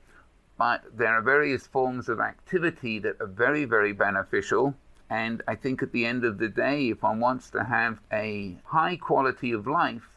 but 0.59 0.83
there 0.95 1.17
are 1.17 1.23
various 1.23 1.67
forms 1.67 2.09
of 2.09 2.21
activity 2.21 2.99
that 3.01 3.21
are 3.21 3.27
very, 3.27 3.65
very 3.65 3.93
beneficial. 3.93 4.75
And 5.11 5.43
I 5.49 5.57
think 5.57 5.83
at 5.83 5.93
the 5.93 6.07
end 6.07 6.25
of 6.25 6.39
the 6.39 6.49
day, 6.49 6.91
if 6.91 7.03
one 7.03 7.19
wants 7.19 7.51
to 7.51 7.65
have 7.65 7.99
a 8.13 8.57
high 8.65 8.97
quality 8.97 9.51
of 9.51 9.67
life, 9.67 10.09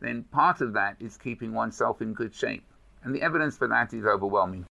then 0.00 0.24
part 0.24 0.60
of 0.60 0.74
that 0.74 0.96
is 1.00 1.16
keeping 1.16 1.54
oneself 1.54 2.02
in 2.02 2.12
good 2.12 2.34
shape. 2.34 2.64
And 3.02 3.14
the 3.14 3.22
evidence 3.22 3.56
for 3.56 3.66
that 3.68 3.94
is 3.94 4.04
overwhelming. 4.04 4.66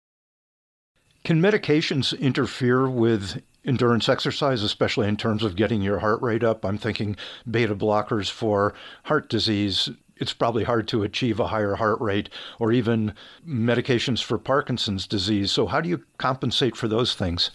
Can 1.23 1.41
medications 1.41 2.17
interfere 2.19 2.89
with 2.89 3.41
endurance 3.63 4.09
exercise, 4.09 4.61
especially 4.61 5.07
in 5.07 5.15
terms 5.15 5.43
of 5.43 5.55
getting 5.55 5.81
your 5.81 5.99
heart 5.99 6.21
rate 6.21 6.43
up? 6.43 6.65
I'm 6.65 6.77
thinking 6.77 7.15
beta 7.49 7.75
blockers 7.75 8.29
for 8.29 8.73
heart 9.03 9.29
disease. 9.29 9.89
It's 10.17 10.33
probably 10.33 10.65
hard 10.65 10.87
to 10.89 11.03
achieve 11.03 11.39
a 11.39 11.47
higher 11.47 11.75
heart 11.75 12.01
rate, 12.01 12.29
or 12.59 12.71
even 12.71 13.13
medications 13.47 14.21
for 14.21 14.37
Parkinson's 14.37 15.07
disease. 15.07 15.51
So, 15.51 15.67
how 15.67 15.79
do 15.79 15.89
you 15.89 16.03
compensate 16.17 16.75
for 16.75 16.87
those 16.87 17.15
things? 17.15 17.51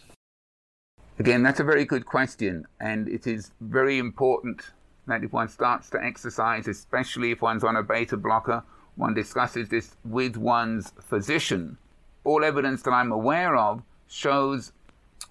Again, 1.18 1.42
that's 1.42 1.61
a 1.61 1.64
very 1.64 1.87
good 1.87 2.05
question, 2.05 2.66
and 2.79 3.09
it 3.09 3.26
is 3.26 3.52
very 3.62 3.98
important 3.98 4.61
that 5.07 5.24
if 5.24 5.33
one 5.33 5.48
starts 5.48 5.88
to 5.90 6.05
exercise, 6.05 6.68
especially 6.68 7.31
if 7.31 7.40
one's 7.40 7.64
on 7.64 7.76
a 7.76 7.83
beta 7.83 8.18
blocker, 8.18 8.62
one 8.96 9.14
discusses 9.14 9.70
this 9.70 9.96
with 10.05 10.37
one's 10.37 10.92
physician. 11.00 11.79
All 12.24 12.44
evidence 12.44 12.83
that 12.83 12.90
I'm 12.90 13.12
aware 13.12 13.57
of 13.57 13.83
shows 14.09 14.72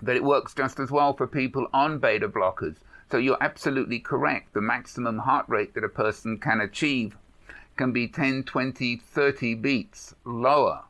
that 0.02 0.16
it 0.16 0.24
works 0.24 0.56
just 0.56 0.80
as 0.80 0.90
well 0.90 1.14
for 1.14 1.28
people 1.28 1.68
on 1.72 2.00
beta 2.00 2.28
blockers. 2.28 2.78
So 3.12 3.18
you're 3.18 3.38
absolutely 3.42 4.00
correct. 4.00 4.56
The 4.56 4.62
maximum 4.62 5.20
heart 5.20 5.46
rate 5.48 5.76
that 5.76 5.84
a 5.84 5.90
person 5.90 6.40
can 6.40 6.62
achieve 6.62 7.16
can 7.78 7.92
be 7.92 8.08
10, 8.08 8.44
20, 8.44 8.98
30 8.98 9.54
beats 9.54 10.16
lower. 10.24 10.82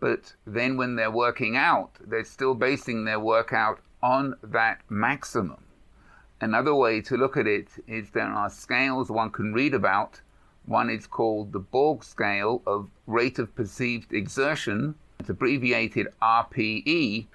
But 0.00 0.34
then 0.46 0.78
when 0.78 0.96
they're 0.96 1.10
working 1.10 1.58
out, 1.58 1.90
they're 2.00 2.24
still 2.24 2.54
basing 2.54 3.04
their 3.04 3.20
workout 3.20 3.80
on 4.04 4.36
that 4.42 4.82
maximum. 4.90 5.64
Another 6.38 6.74
way 6.74 7.00
to 7.00 7.16
look 7.16 7.38
at 7.38 7.46
it 7.46 7.68
is 7.88 8.10
there 8.10 8.26
are 8.26 8.50
scales 8.50 9.10
one 9.10 9.30
can 9.30 9.54
read 9.54 9.72
about. 9.72 10.20
One 10.66 10.90
is 10.90 11.06
called 11.06 11.52
the 11.52 11.58
Borg 11.58 12.04
scale 12.04 12.62
of 12.66 12.90
rate 13.06 13.38
of 13.38 13.54
perceived 13.54 14.12
exertion. 14.12 14.94
It's 15.18 15.30
abbreviated 15.30 16.08
RPE. 16.20 17.28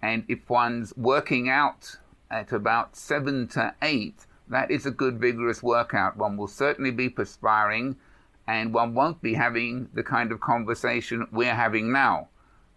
And 0.00 0.24
if 0.28 0.48
one's 0.48 0.96
working 0.96 1.48
out 1.48 1.96
at 2.30 2.52
about 2.52 2.94
seven 2.94 3.48
to 3.48 3.74
eight, 3.82 4.26
that 4.48 4.70
is 4.70 4.86
a 4.86 4.92
good 4.92 5.18
vigorous 5.18 5.60
workout. 5.60 6.16
One 6.16 6.36
will 6.36 6.46
certainly 6.46 6.92
be 6.92 7.08
perspiring 7.08 7.96
and 8.46 8.72
one 8.72 8.94
won't 8.94 9.20
be 9.22 9.34
having 9.34 9.88
the 9.92 10.04
kind 10.04 10.30
of 10.30 10.40
conversation 10.40 11.26
we're 11.32 11.54
having 11.54 11.90
now. 11.90 12.28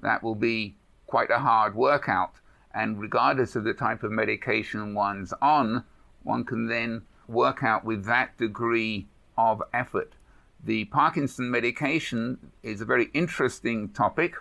That 0.01 0.23
will 0.23 0.36
be 0.36 0.77
quite 1.05 1.29
a 1.29 1.39
hard 1.39 1.75
workout. 1.75 2.39
And 2.76 3.00
regardless 3.00 3.56
of 3.56 3.64
the 3.64 3.74
type 3.74 4.04
of 4.04 4.12
medication 4.12 4.94
one's 4.94 5.34
on, 5.42 5.86
one 6.24 6.44
can 6.44 6.68
then 6.68 7.04
work 7.26 7.64
out 7.64 7.86
with 7.86 8.04
that 8.04 8.38
degree 8.38 9.08
of 9.38 9.64
effort. 9.74 10.14
The 10.62 10.86
Parkinson 10.86 11.50
medication 11.50 12.52
is 12.64 12.82
a 12.82 12.86
very 12.86 13.06
interesting 13.14 13.90
topic, 13.90 14.36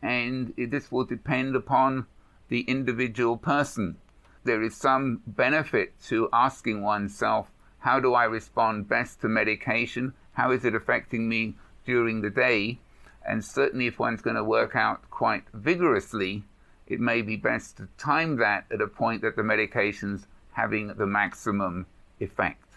and 0.00 0.54
this 0.56 0.92
will 0.92 1.04
depend 1.04 1.56
upon 1.56 2.06
the 2.48 2.60
individual 2.60 3.36
person. 3.36 3.96
There 4.44 4.62
is 4.62 4.76
some 4.76 5.22
benefit 5.26 6.00
to 6.04 6.28
asking 6.32 6.82
oneself, 6.82 7.50
how 7.78 7.98
do 7.98 8.14
I 8.14 8.24
respond 8.24 8.88
best 8.88 9.20
to 9.22 9.28
medication? 9.28 10.12
How 10.34 10.52
is 10.52 10.64
it 10.64 10.74
affecting 10.74 11.28
me 11.28 11.54
during 11.84 12.20
the 12.20 12.30
day? 12.30 12.78
And 13.26 13.44
certainly, 13.44 13.86
if 13.86 13.98
one's 13.98 14.22
going 14.22 14.36
to 14.36 14.44
work 14.44 14.76
out 14.76 15.10
quite 15.10 15.44
vigorously, 15.52 16.44
it 16.86 17.00
may 17.00 17.22
be 17.22 17.36
best 17.36 17.78
to 17.78 17.88
time 17.98 18.36
that 18.36 18.66
at 18.70 18.80
a 18.80 18.86
point 18.86 19.22
that 19.22 19.36
the 19.36 19.42
medication's 19.42 20.26
having 20.52 20.88
the 20.88 21.06
maximum 21.06 21.86
effect. 22.20 22.68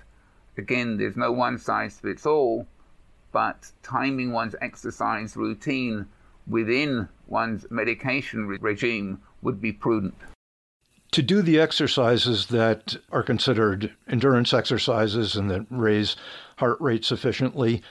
Again, 0.58 0.98
there's 0.98 1.17
no 1.17 1.32
one 1.32 1.58
size 1.58 2.00
fits 2.00 2.26
all, 2.26 2.67
but 3.32 3.72
timing 3.84 4.32
one's 4.32 4.56
exercise 4.62 5.36
routine 5.36 6.08
within 6.48 7.08
one's 7.28 7.65
medication 7.70 8.48
re- 8.48 8.58
regime 8.60 9.22
would 9.41 9.62
be 9.62 9.72
prudent. 9.72 10.15
To 11.12 11.22
do 11.22 11.41
the 11.41 11.60
exercises 11.60 12.48
that 12.48 12.98
are 13.12 13.24
considered 13.24 13.93
endurance 14.08 14.54
exercises 14.54 15.36
and 15.36 15.50
that 15.50 15.65
raise 15.70 16.15
heart 16.58 16.80
rate 16.82 17.06
sufficiently, 17.06 17.82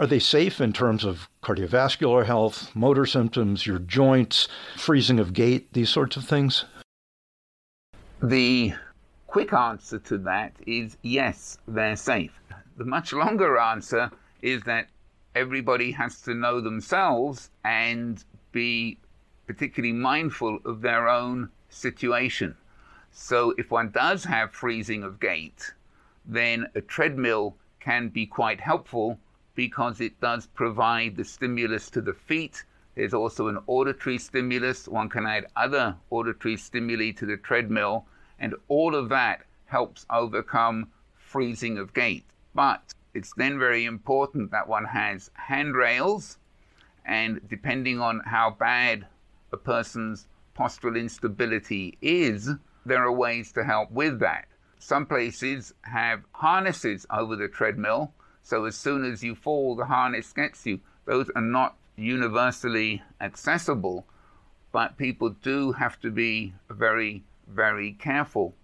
are 0.00 0.06
they 0.06 0.18
safe 0.18 0.62
in 0.62 0.72
terms 0.72 1.04
of 1.04 1.28
cardiovascular 1.42 2.24
health, 2.24 2.74
motor 2.74 3.04
symptoms, 3.04 3.66
your 3.66 3.78
joints, 3.78 4.48
freezing 4.74 5.20
of 5.20 5.34
gait, 5.34 5.70
these 5.74 5.90
sorts 5.90 6.16
of 6.16 6.24
things? 6.24 6.64
The 8.22 8.72
quick 9.26 9.52
answer 9.52 9.98
to 9.98 10.16
that 10.18 10.54
is 10.66 10.96
yes, 11.02 11.58
they're 11.68 11.96
safe. 11.96 12.32
The 12.78 12.86
much 12.86 13.12
longer 13.12 13.58
answer 13.58 14.10
is 14.40 14.62
that 14.62 14.88
everybody 15.34 15.92
has 15.92 16.22
to 16.22 16.34
know 16.34 16.62
themselves 16.62 17.50
and 17.62 18.24
be 18.52 18.96
particularly 19.46 19.92
mindful 19.92 20.60
of 20.64 20.80
their 20.80 21.10
own 21.10 21.50
situation. 21.68 22.56
So 23.12 23.52
if 23.58 23.70
one 23.70 23.90
does 23.90 24.24
have 24.24 24.52
freezing 24.52 25.02
of 25.02 25.20
gait, 25.20 25.74
then 26.24 26.68
a 26.74 26.80
treadmill 26.80 27.54
can 27.80 28.08
be 28.08 28.24
quite 28.24 28.62
helpful 28.62 29.18
because 29.54 30.00
it 30.00 30.20
does 30.20 30.46
provide 30.46 31.16
the 31.16 31.24
stimulus 31.24 31.90
to 31.90 32.00
the 32.00 32.14
feet. 32.14 32.64
There's 32.94 33.14
also 33.14 33.48
an 33.48 33.58
auditory 33.66 34.18
stimulus. 34.18 34.88
One 34.88 35.08
can 35.08 35.26
add 35.26 35.46
other 35.56 35.96
auditory 36.10 36.56
stimuli 36.56 37.12
to 37.12 37.26
the 37.26 37.36
treadmill, 37.36 38.06
and 38.38 38.54
all 38.68 38.94
of 38.94 39.08
that 39.10 39.42
helps 39.66 40.06
overcome 40.10 40.88
freezing 41.14 41.78
of 41.78 41.94
gait. 41.94 42.24
But 42.54 42.92
it's 43.14 43.32
then 43.36 43.58
very 43.58 43.84
important 43.84 44.50
that 44.50 44.68
one 44.68 44.84
has 44.84 45.30
handrails, 45.34 46.38
and 47.04 47.40
depending 47.48 48.00
on 48.00 48.20
how 48.24 48.50
bad 48.58 49.06
a 49.52 49.56
person's 49.56 50.26
postural 50.56 50.98
instability 50.98 51.96
is, 52.02 52.50
there 52.84 53.02
are 53.02 53.12
ways 53.12 53.52
to 53.52 53.64
help 53.64 53.90
with 53.90 54.18
that. 54.20 54.46
Some 54.78 55.06
places 55.06 55.74
have 55.82 56.22
harnesses 56.32 57.06
over 57.10 57.36
the 57.36 57.48
treadmill 57.48 58.12
so 58.42 58.64
as 58.64 58.76
soon 58.76 59.04
as 59.04 59.22
you 59.22 59.34
fall, 59.34 59.76
the 59.76 59.84
harness 59.84 60.32
gets 60.32 60.66
you. 60.66 60.80
Those 61.04 61.30
are 61.36 61.42
not 61.42 61.76
universally 61.96 63.02
accessible, 63.20 64.06
but 64.72 64.96
people 64.96 65.30
do 65.30 65.72
have 65.72 66.00
to 66.00 66.10
be 66.10 66.54
very, 66.68 67.22
very 67.48 67.92
careful. 67.92 68.54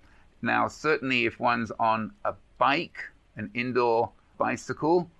Now, 0.43 0.69
certainly, 0.69 1.27
if 1.27 1.41
one's 1.41 1.73
on 1.79 2.13
a 2.25 2.35
bike, 2.59 2.99
an 3.37 3.51
indoor 3.55 4.13
bicycle, 4.39 5.11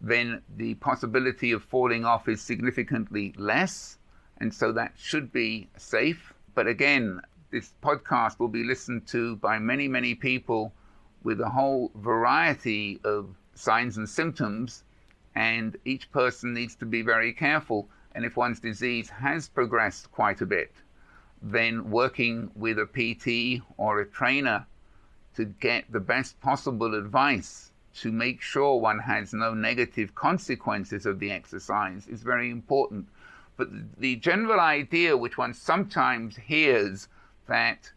then 0.00 0.42
the 0.56 0.74
possibility 0.74 1.52
of 1.52 1.62
falling 1.62 2.04
off 2.04 2.28
is 2.28 2.42
significantly 2.42 3.32
less, 3.36 3.98
and 4.38 4.52
so 4.52 4.72
that 4.72 4.92
should 4.96 5.32
be 5.32 5.68
safe. 5.76 6.34
But 6.54 6.66
again, 6.66 7.20
this 7.50 7.72
podcast 7.82 8.38
will 8.38 8.48
be 8.48 8.64
listened 8.64 9.06
to 9.08 9.36
by 9.36 9.58
many, 9.58 9.86
many 9.88 10.14
people 10.14 10.72
with 11.22 11.40
a 11.40 11.48
whole 11.48 11.92
variety 11.94 13.00
of 13.04 13.36
signs 13.54 13.96
and 13.96 14.08
symptoms, 14.08 14.84
and 15.34 15.76
each 15.84 16.10
person 16.12 16.52
needs 16.54 16.74
to 16.76 16.86
be 16.86 17.02
very 17.02 17.32
careful. 17.32 17.88
And 18.14 18.24
if 18.24 18.36
one's 18.36 18.60
disease 18.60 19.08
has 19.08 19.48
progressed 19.48 20.12
quite 20.12 20.40
a 20.40 20.46
bit, 20.46 20.72
then 21.40 21.90
working 21.90 22.50
with 22.54 22.78
a 22.78 22.86
PT 22.86 23.62
or 23.76 24.00
a 24.00 24.06
trainer 24.06 24.66
to 25.34 25.44
get 25.44 25.90
the 25.90 26.00
best 26.00 26.40
possible 26.40 26.94
advice 26.94 27.72
to 27.94 28.12
make 28.12 28.40
sure 28.40 28.76
one 28.76 28.98
has 29.00 29.32
no 29.32 29.52
negative 29.52 30.14
consequences 30.14 31.04
of 31.04 31.18
the 31.18 31.30
exercise 31.30 32.06
is 32.08 32.22
very 32.22 32.50
important. 32.50 33.06
But 33.56 33.68
the 33.98 34.16
general 34.16 34.60
idea, 34.60 35.16
which 35.16 35.36
one 35.36 35.52
sometimes 35.52 36.36
hears, 36.36 37.08
that, 37.48 37.90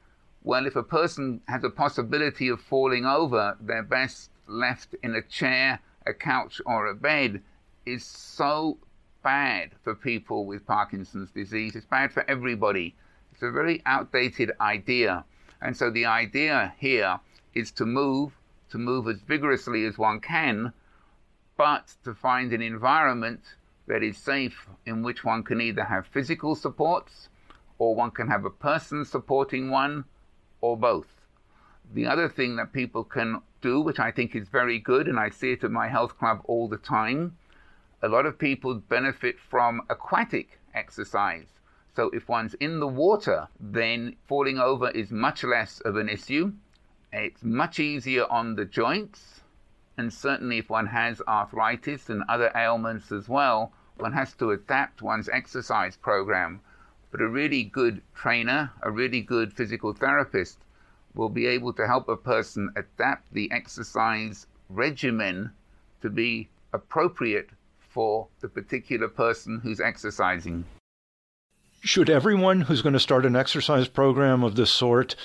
well, 0.43 0.65
if 0.65 0.75
a 0.75 0.83
person 0.83 1.41
has 1.47 1.63
a 1.63 1.69
possibility 1.69 2.49
of 2.49 2.59
falling 2.59 3.05
over, 3.05 3.57
they're 3.61 3.83
best 3.83 4.31
left 4.47 4.95
in 5.03 5.15
a 5.15 5.21
chair, 5.21 5.79
a 6.05 6.13
couch, 6.13 6.61
or 6.65 6.87
a 6.87 6.95
bed 6.95 7.41
is 7.85 8.03
so 8.03 8.77
bad 9.23 9.71
for 9.83 9.95
people 9.95 10.45
with 10.45 10.65
Parkinson's 10.65 11.31
disease. 11.31 11.75
It's 11.75 11.85
bad 11.85 12.13
for 12.13 12.29
everybody. 12.29 12.95
It's 13.31 13.43
a 13.43 13.51
very 13.51 13.81
outdated 13.85 14.51
idea. 14.61 15.25
And 15.61 15.75
so 15.75 15.89
the 15.89 16.05
idea 16.05 16.73
here 16.77 17.19
is 17.53 17.71
to 17.71 17.85
move, 17.85 18.33
to 18.69 18.77
move 18.77 19.07
as 19.07 19.21
vigorously 19.21 19.85
as 19.85 19.97
one 19.97 20.19
can, 20.19 20.73
but 21.57 21.95
to 22.03 22.13
find 22.13 22.53
an 22.53 22.61
environment 22.61 23.41
that 23.87 24.03
is 24.03 24.17
safe 24.17 24.67
in 24.85 25.03
which 25.03 25.23
one 25.23 25.43
can 25.43 25.61
either 25.61 25.83
have 25.83 26.07
physical 26.07 26.55
supports 26.55 27.29
or 27.77 27.95
one 27.95 28.11
can 28.11 28.27
have 28.27 28.45
a 28.45 28.49
person 28.49 29.05
supporting 29.05 29.69
one 29.69 30.05
or 30.61 30.77
both. 30.77 31.07
The 31.93 32.07
other 32.07 32.29
thing 32.29 32.55
that 32.55 32.73
people 32.73 33.03
can 33.03 33.41
do, 33.65 33.81
which 33.81 33.99
I 33.99 34.11
think 34.11 34.35
is 34.35 34.47
very 34.47 34.77
good, 34.77 35.07
and 35.07 35.19
I 35.19 35.31
see 35.31 35.53
it 35.53 35.63
at 35.63 35.71
my 35.71 35.87
health 35.87 36.19
club 36.19 36.41
all 36.43 36.67
the 36.67 36.77
time, 36.77 37.35
a 38.03 38.07
lot 38.07 38.27
of 38.27 38.37
people 38.37 38.75
benefit 38.75 39.39
from 39.39 39.81
aquatic 39.89 40.59
exercise. 40.75 41.47
So 41.95 42.11
if 42.11 42.29
one's 42.29 42.53
in 42.65 42.79
the 42.79 42.87
water, 42.87 43.47
then 43.59 44.17
falling 44.27 44.59
over 44.59 44.91
is 44.91 45.09
much 45.09 45.43
less 45.43 45.79
of 45.79 45.95
an 45.95 46.09
issue. 46.09 46.53
It's 47.11 47.43
much 47.43 47.79
easier 47.79 48.27
on 48.29 48.55
the 48.55 48.65
joints. 48.65 49.41
And 49.97 50.13
certainly 50.13 50.59
if 50.59 50.69
one 50.69 50.85
has 50.85 51.23
arthritis 51.27 52.07
and 52.11 52.23
other 52.29 52.51
ailments 52.53 53.11
as 53.11 53.27
well, 53.27 53.73
one 53.97 54.13
has 54.13 54.35
to 54.35 54.51
adapt 54.51 55.01
one's 55.01 55.29
exercise 55.29 55.97
program. 55.97 56.61
But 57.09 57.21
a 57.21 57.27
really 57.27 57.63
good 57.63 58.03
trainer, 58.13 58.73
a 58.83 58.91
really 58.91 59.21
good 59.21 59.51
physical 59.53 59.93
therapist 59.93 60.59
will 61.15 61.29
be 61.29 61.47
able 61.47 61.73
to 61.73 61.87
help 61.87 62.09
a 62.09 62.17
person 62.17 62.69
adapt 62.75 63.33
the 63.33 63.51
exercise 63.51 64.47
regimen 64.69 65.51
to 66.01 66.09
be 66.09 66.49
appropriate 66.73 67.49
for 67.79 68.27
the 68.41 68.47
particular 68.47 69.07
person 69.07 69.59
who's 69.63 69.79
exercising. 69.79 70.65
Should 71.81 72.09
everyone 72.09 72.61
who's 72.61 72.81
going 72.81 72.93
to 72.93 72.99
start 72.99 73.27
an 73.27 73.35
exercise 73.35 73.87
program 73.87 74.43
of 74.43 74.55
this 74.55 74.71
sort 74.71 75.15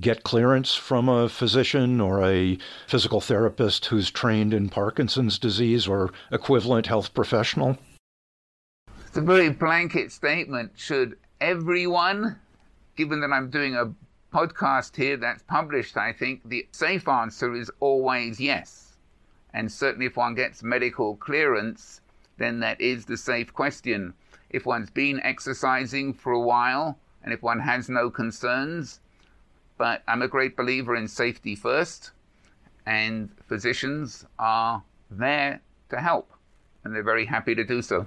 get 0.00 0.22
clearance 0.22 0.74
from 0.74 1.08
a 1.08 1.30
physician 1.30 1.98
or 2.00 2.22
a 2.22 2.58
physical 2.86 3.22
therapist 3.22 3.86
who's 3.86 4.10
trained 4.10 4.52
in 4.52 4.68
Parkinson's 4.68 5.38
disease 5.38 5.88
or 5.88 6.12
equivalent 6.30 6.86
health 6.86 7.14
professional? 7.14 7.78
It's 9.06 9.16
a 9.16 9.22
very 9.22 9.48
blanket 9.48 10.12
statement. 10.12 10.72
Should 10.76 11.16
everyone, 11.40 12.38
given 12.96 13.22
that 13.22 13.32
I'm 13.32 13.48
doing 13.48 13.74
a 13.74 13.86
podcast 14.32 14.96
here 14.96 15.16
that's 15.16 15.42
published, 15.42 15.96
I 15.96 16.12
think 16.12 16.48
the 16.48 16.66
safe 16.72 17.08
answer 17.08 17.54
is 17.54 17.70
always 17.80 18.40
yes. 18.40 18.96
And 19.52 19.70
certainly, 19.70 20.06
if 20.06 20.16
one 20.16 20.34
gets 20.34 20.62
medical 20.62 21.16
clearance, 21.16 22.00
then 22.38 22.60
that 22.60 22.80
is 22.80 23.04
the 23.04 23.16
safe 23.16 23.52
question. 23.52 24.14
If 24.48 24.66
one's 24.66 24.90
been 24.90 25.20
exercising 25.20 26.14
for 26.14 26.32
a 26.32 26.40
while 26.40 26.98
and 27.22 27.32
if 27.32 27.42
one 27.42 27.60
has 27.60 27.88
no 27.88 28.10
concerns, 28.10 29.00
but 29.76 30.02
I'm 30.06 30.22
a 30.22 30.28
great 30.28 30.56
believer 30.56 30.94
in 30.94 31.08
safety 31.08 31.54
first, 31.54 32.12
and 32.86 33.30
physicians 33.46 34.24
are 34.38 34.82
there 35.10 35.60
to 35.90 36.00
help, 36.00 36.30
and 36.84 36.94
they're 36.94 37.02
very 37.02 37.26
happy 37.26 37.54
to 37.54 37.64
do 37.64 37.82
so. 37.82 38.06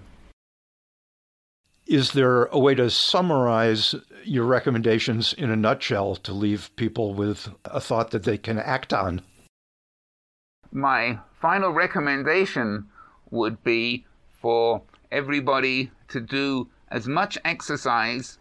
Is 1.85 2.13
there 2.13 2.45
a 2.45 2.57
way 2.57 2.75
to 2.75 2.89
summarize 2.89 3.93
your 4.23 4.45
recommendations 4.45 5.33
in 5.33 5.51
a 5.51 5.55
nutshell 5.57 6.15
to 6.15 6.31
leave 6.31 6.73
people 6.77 7.13
with 7.13 7.49
a 7.65 7.81
thought 7.81 8.11
that 8.11 8.23
they 8.23 8.37
can 8.37 8.57
act 8.57 8.93
on? 8.93 9.21
My 10.71 11.19
final 11.41 11.71
recommendation 11.71 12.87
would 13.31 13.61
be 13.65 14.05
for 14.31 14.81
everybody 15.11 15.91
to 16.07 16.21
do 16.21 16.69
as 16.87 17.05
much 17.05 17.37
exercise 17.43 18.37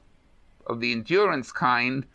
of 0.66 0.78
the 0.78 0.92
endurance 0.92 1.50
kind 1.50 2.07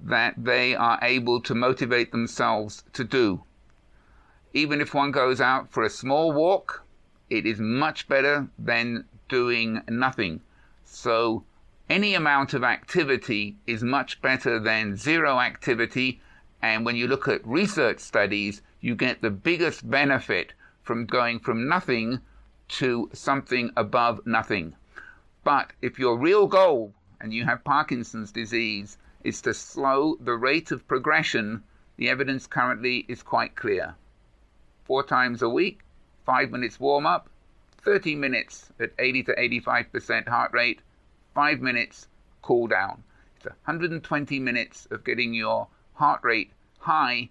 that 0.00 0.34
they 0.38 0.74
are 0.74 0.98
able 1.02 1.40
to 1.42 1.54
motivate 1.54 2.12
themselves 2.12 2.82
to 2.94 3.04
do. 3.04 3.44
Even 4.54 4.80
if 4.80 4.94
one 4.94 5.10
goes 5.10 5.40
out 5.40 5.70
for 5.70 5.82
a 5.82 5.90
small 5.90 6.32
walk, 6.32 6.82
it 7.28 7.44
is 7.44 7.60
much 7.60 8.08
better 8.08 8.48
than 8.58 9.04
doing 9.28 9.82
nothing. 9.86 10.40
So 10.94 11.46
any 11.88 12.14
amount 12.14 12.52
of 12.52 12.62
activity 12.62 13.56
is 13.66 13.82
much 13.82 14.20
better 14.20 14.60
than 14.60 14.94
zero 14.94 15.40
activity. 15.40 16.20
And 16.60 16.84
when 16.84 16.96
you 16.96 17.08
look 17.08 17.26
at 17.26 17.46
research 17.46 17.98
studies, 17.98 18.60
you 18.78 18.94
get 18.94 19.22
the 19.22 19.30
biggest 19.30 19.88
benefit 19.88 20.52
from 20.82 21.06
going 21.06 21.40
from 21.40 21.66
nothing 21.66 22.20
to 22.68 23.08
something 23.14 23.70
above 23.74 24.26
nothing. 24.26 24.76
But 25.44 25.72
if 25.80 25.98
your 25.98 26.18
real 26.18 26.46
goal, 26.46 26.92
and 27.18 27.32
you 27.32 27.46
have 27.46 27.64
Parkinson's 27.64 28.30
disease, 28.30 28.98
is 29.24 29.40
to 29.42 29.54
slow 29.54 30.16
the 30.20 30.36
rate 30.36 30.70
of 30.72 30.86
progression, 30.86 31.62
the 31.96 32.10
evidence 32.10 32.46
currently 32.46 33.06
is 33.08 33.22
quite 33.22 33.56
clear. 33.56 33.94
Four 34.84 35.04
times 35.04 35.40
a 35.40 35.48
week, 35.48 35.80
five 36.26 36.50
minutes 36.50 36.78
warm 36.78 37.06
up, 37.06 37.30
30 37.84 38.14
minutes 38.14 38.70
at 38.78 38.92
80 38.98 39.24
to 39.24 39.34
85% 39.34 40.28
heart 40.28 40.52
rate, 40.52 40.80
5 41.34 41.60
minutes 41.60 42.06
cool 42.40 42.68
down. 42.68 43.02
It's 43.36 43.46
120 43.46 44.38
minutes 44.38 44.86
of 44.90 45.04
getting 45.04 45.34
your 45.34 45.66
heart 45.94 46.20
rate 46.22 46.52
high, 46.78 47.30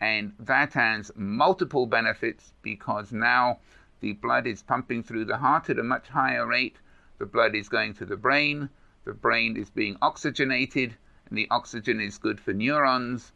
and 0.00 0.32
that 0.40 0.72
has 0.72 1.12
multiple 1.14 1.86
benefits 1.86 2.52
because 2.62 3.12
now 3.12 3.58
the 4.00 4.14
blood 4.14 4.46
is 4.48 4.62
pumping 4.62 5.04
through 5.04 5.26
the 5.26 5.36
heart 5.36 5.70
at 5.70 5.78
a 5.78 5.84
much 5.84 6.08
higher 6.08 6.46
rate, 6.46 6.76
the 7.18 7.26
blood 7.26 7.54
is 7.54 7.68
going 7.68 7.94
to 7.94 8.04
the 8.04 8.16
brain, 8.16 8.68
the 9.04 9.12
brain 9.12 9.56
is 9.56 9.70
being 9.70 9.96
oxygenated, 10.02 10.96
and 11.28 11.38
the 11.38 11.46
oxygen 11.50 12.00
is 12.00 12.18
good 12.18 12.40
for 12.40 12.52
neurons, 12.52 13.30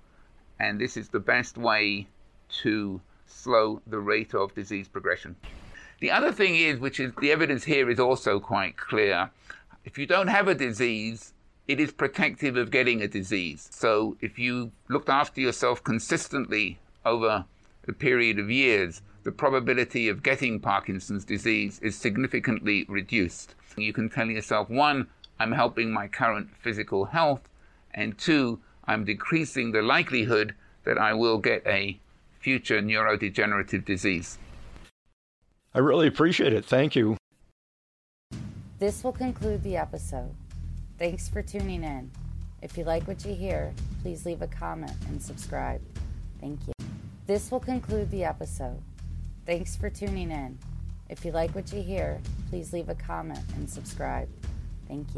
and 0.58 0.80
this 0.80 0.96
is 0.96 1.08
the 1.08 1.20
best 1.20 1.56
way 1.56 2.08
to 2.48 3.00
slow 3.26 3.80
the 3.86 4.00
rate 4.00 4.34
of 4.34 4.54
disease 4.54 4.88
progression. 4.88 5.36
The 5.98 6.10
other 6.10 6.30
thing 6.30 6.56
is, 6.56 6.78
which 6.78 7.00
is 7.00 7.12
the 7.20 7.32
evidence 7.32 7.64
here 7.64 7.88
is 7.88 7.98
also 7.98 8.38
quite 8.38 8.76
clear. 8.76 9.30
If 9.84 9.96
you 9.96 10.06
don't 10.06 10.28
have 10.28 10.46
a 10.46 10.54
disease, 10.54 11.32
it 11.66 11.80
is 11.80 11.90
protective 11.90 12.56
of 12.56 12.70
getting 12.70 13.00
a 13.00 13.08
disease. 13.08 13.68
So 13.72 14.16
if 14.20 14.38
you 14.38 14.72
looked 14.88 15.08
after 15.08 15.40
yourself 15.40 15.82
consistently 15.82 16.78
over 17.04 17.46
a 17.88 17.92
period 17.92 18.38
of 18.38 18.50
years, 18.50 19.00
the 19.22 19.32
probability 19.32 20.08
of 20.08 20.22
getting 20.22 20.60
Parkinson's 20.60 21.24
disease 21.24 21.80
is 21.80 21.96
significantly 21.96 22.84
reduced. 22.88 23.54
You 23.76 23.92
can 23.92 24.10
tell 24.10 24.26
yourself, 24.26 24.68
one, 24.68 25.08
I'm 25.40 25.52
helping 25.52 25.92
my 25.92 26.08
current 26.08 26.50
physical 26.60 27.06
health, 27.06 27.48
and 27.92 28.16
two, 28.18 28.60
I'm 28.84 29.04
decreasing 29.04 29.72
the 29.72 29.82
likelihood 29.82 30.54
that 30.84 30.98
I 30.98 31.14
will 31.14 31.38
get 31.38 31.66
a 31.66 31.98
future 32.38 32.80
neurodegenerative 32.80 33.84
disease. 33.84 34.38
I 35.76 35.80
really 35.80 36.06
appreciate 36.06 36.54
it. 36.54 36.64
Thank 36.64 36.96
you. 36.96 37.18
This 38.78 39.04
will 39.04 39.12
conclude 39.12 39.62
the 39.62 39.76
episode. 39.76 40.34
Thanks 40.98 41.28
for 41.28 41.42
tuning 41.42 41.84
in. 41.84 42.10
If 42.62 42.78
you 42.78 42.84
like 42.84 43.06
what 43.06 43.22
you 43.26 43.34
hear, 43.34 43.74
please 44.00 44.24
leave 44.24 44.40
a 44.40 44.46
comment 44.46 44.96
and 45.08 45.20
subscribe. 45.20 45.82
Thank 46.40 46.60
you. 46.66 46.72
This 47.26 47.50
will 47.50 47.60
conclude 47.60 48.10
the 48.10 48.24
episode. 48.24 48.80
Thanks 49.44 49.76
for 49.76 49.90
tuning 49.90 50.30
in. 50.30 50.58
If 51.10 51.26
you 51.26 51.32
like 51.32 51.54
what 51.54 51.70
you 51.70 51.82
hear, 51.82 52.22
please 52.48 52.72
leave 52.72 52.88
a 52.88 52.94
comment 52.94 53.44
and 53.56 53.68
subscribe. 53.68 54.30
Thank 54.88 55.08
you. 55.08 55.14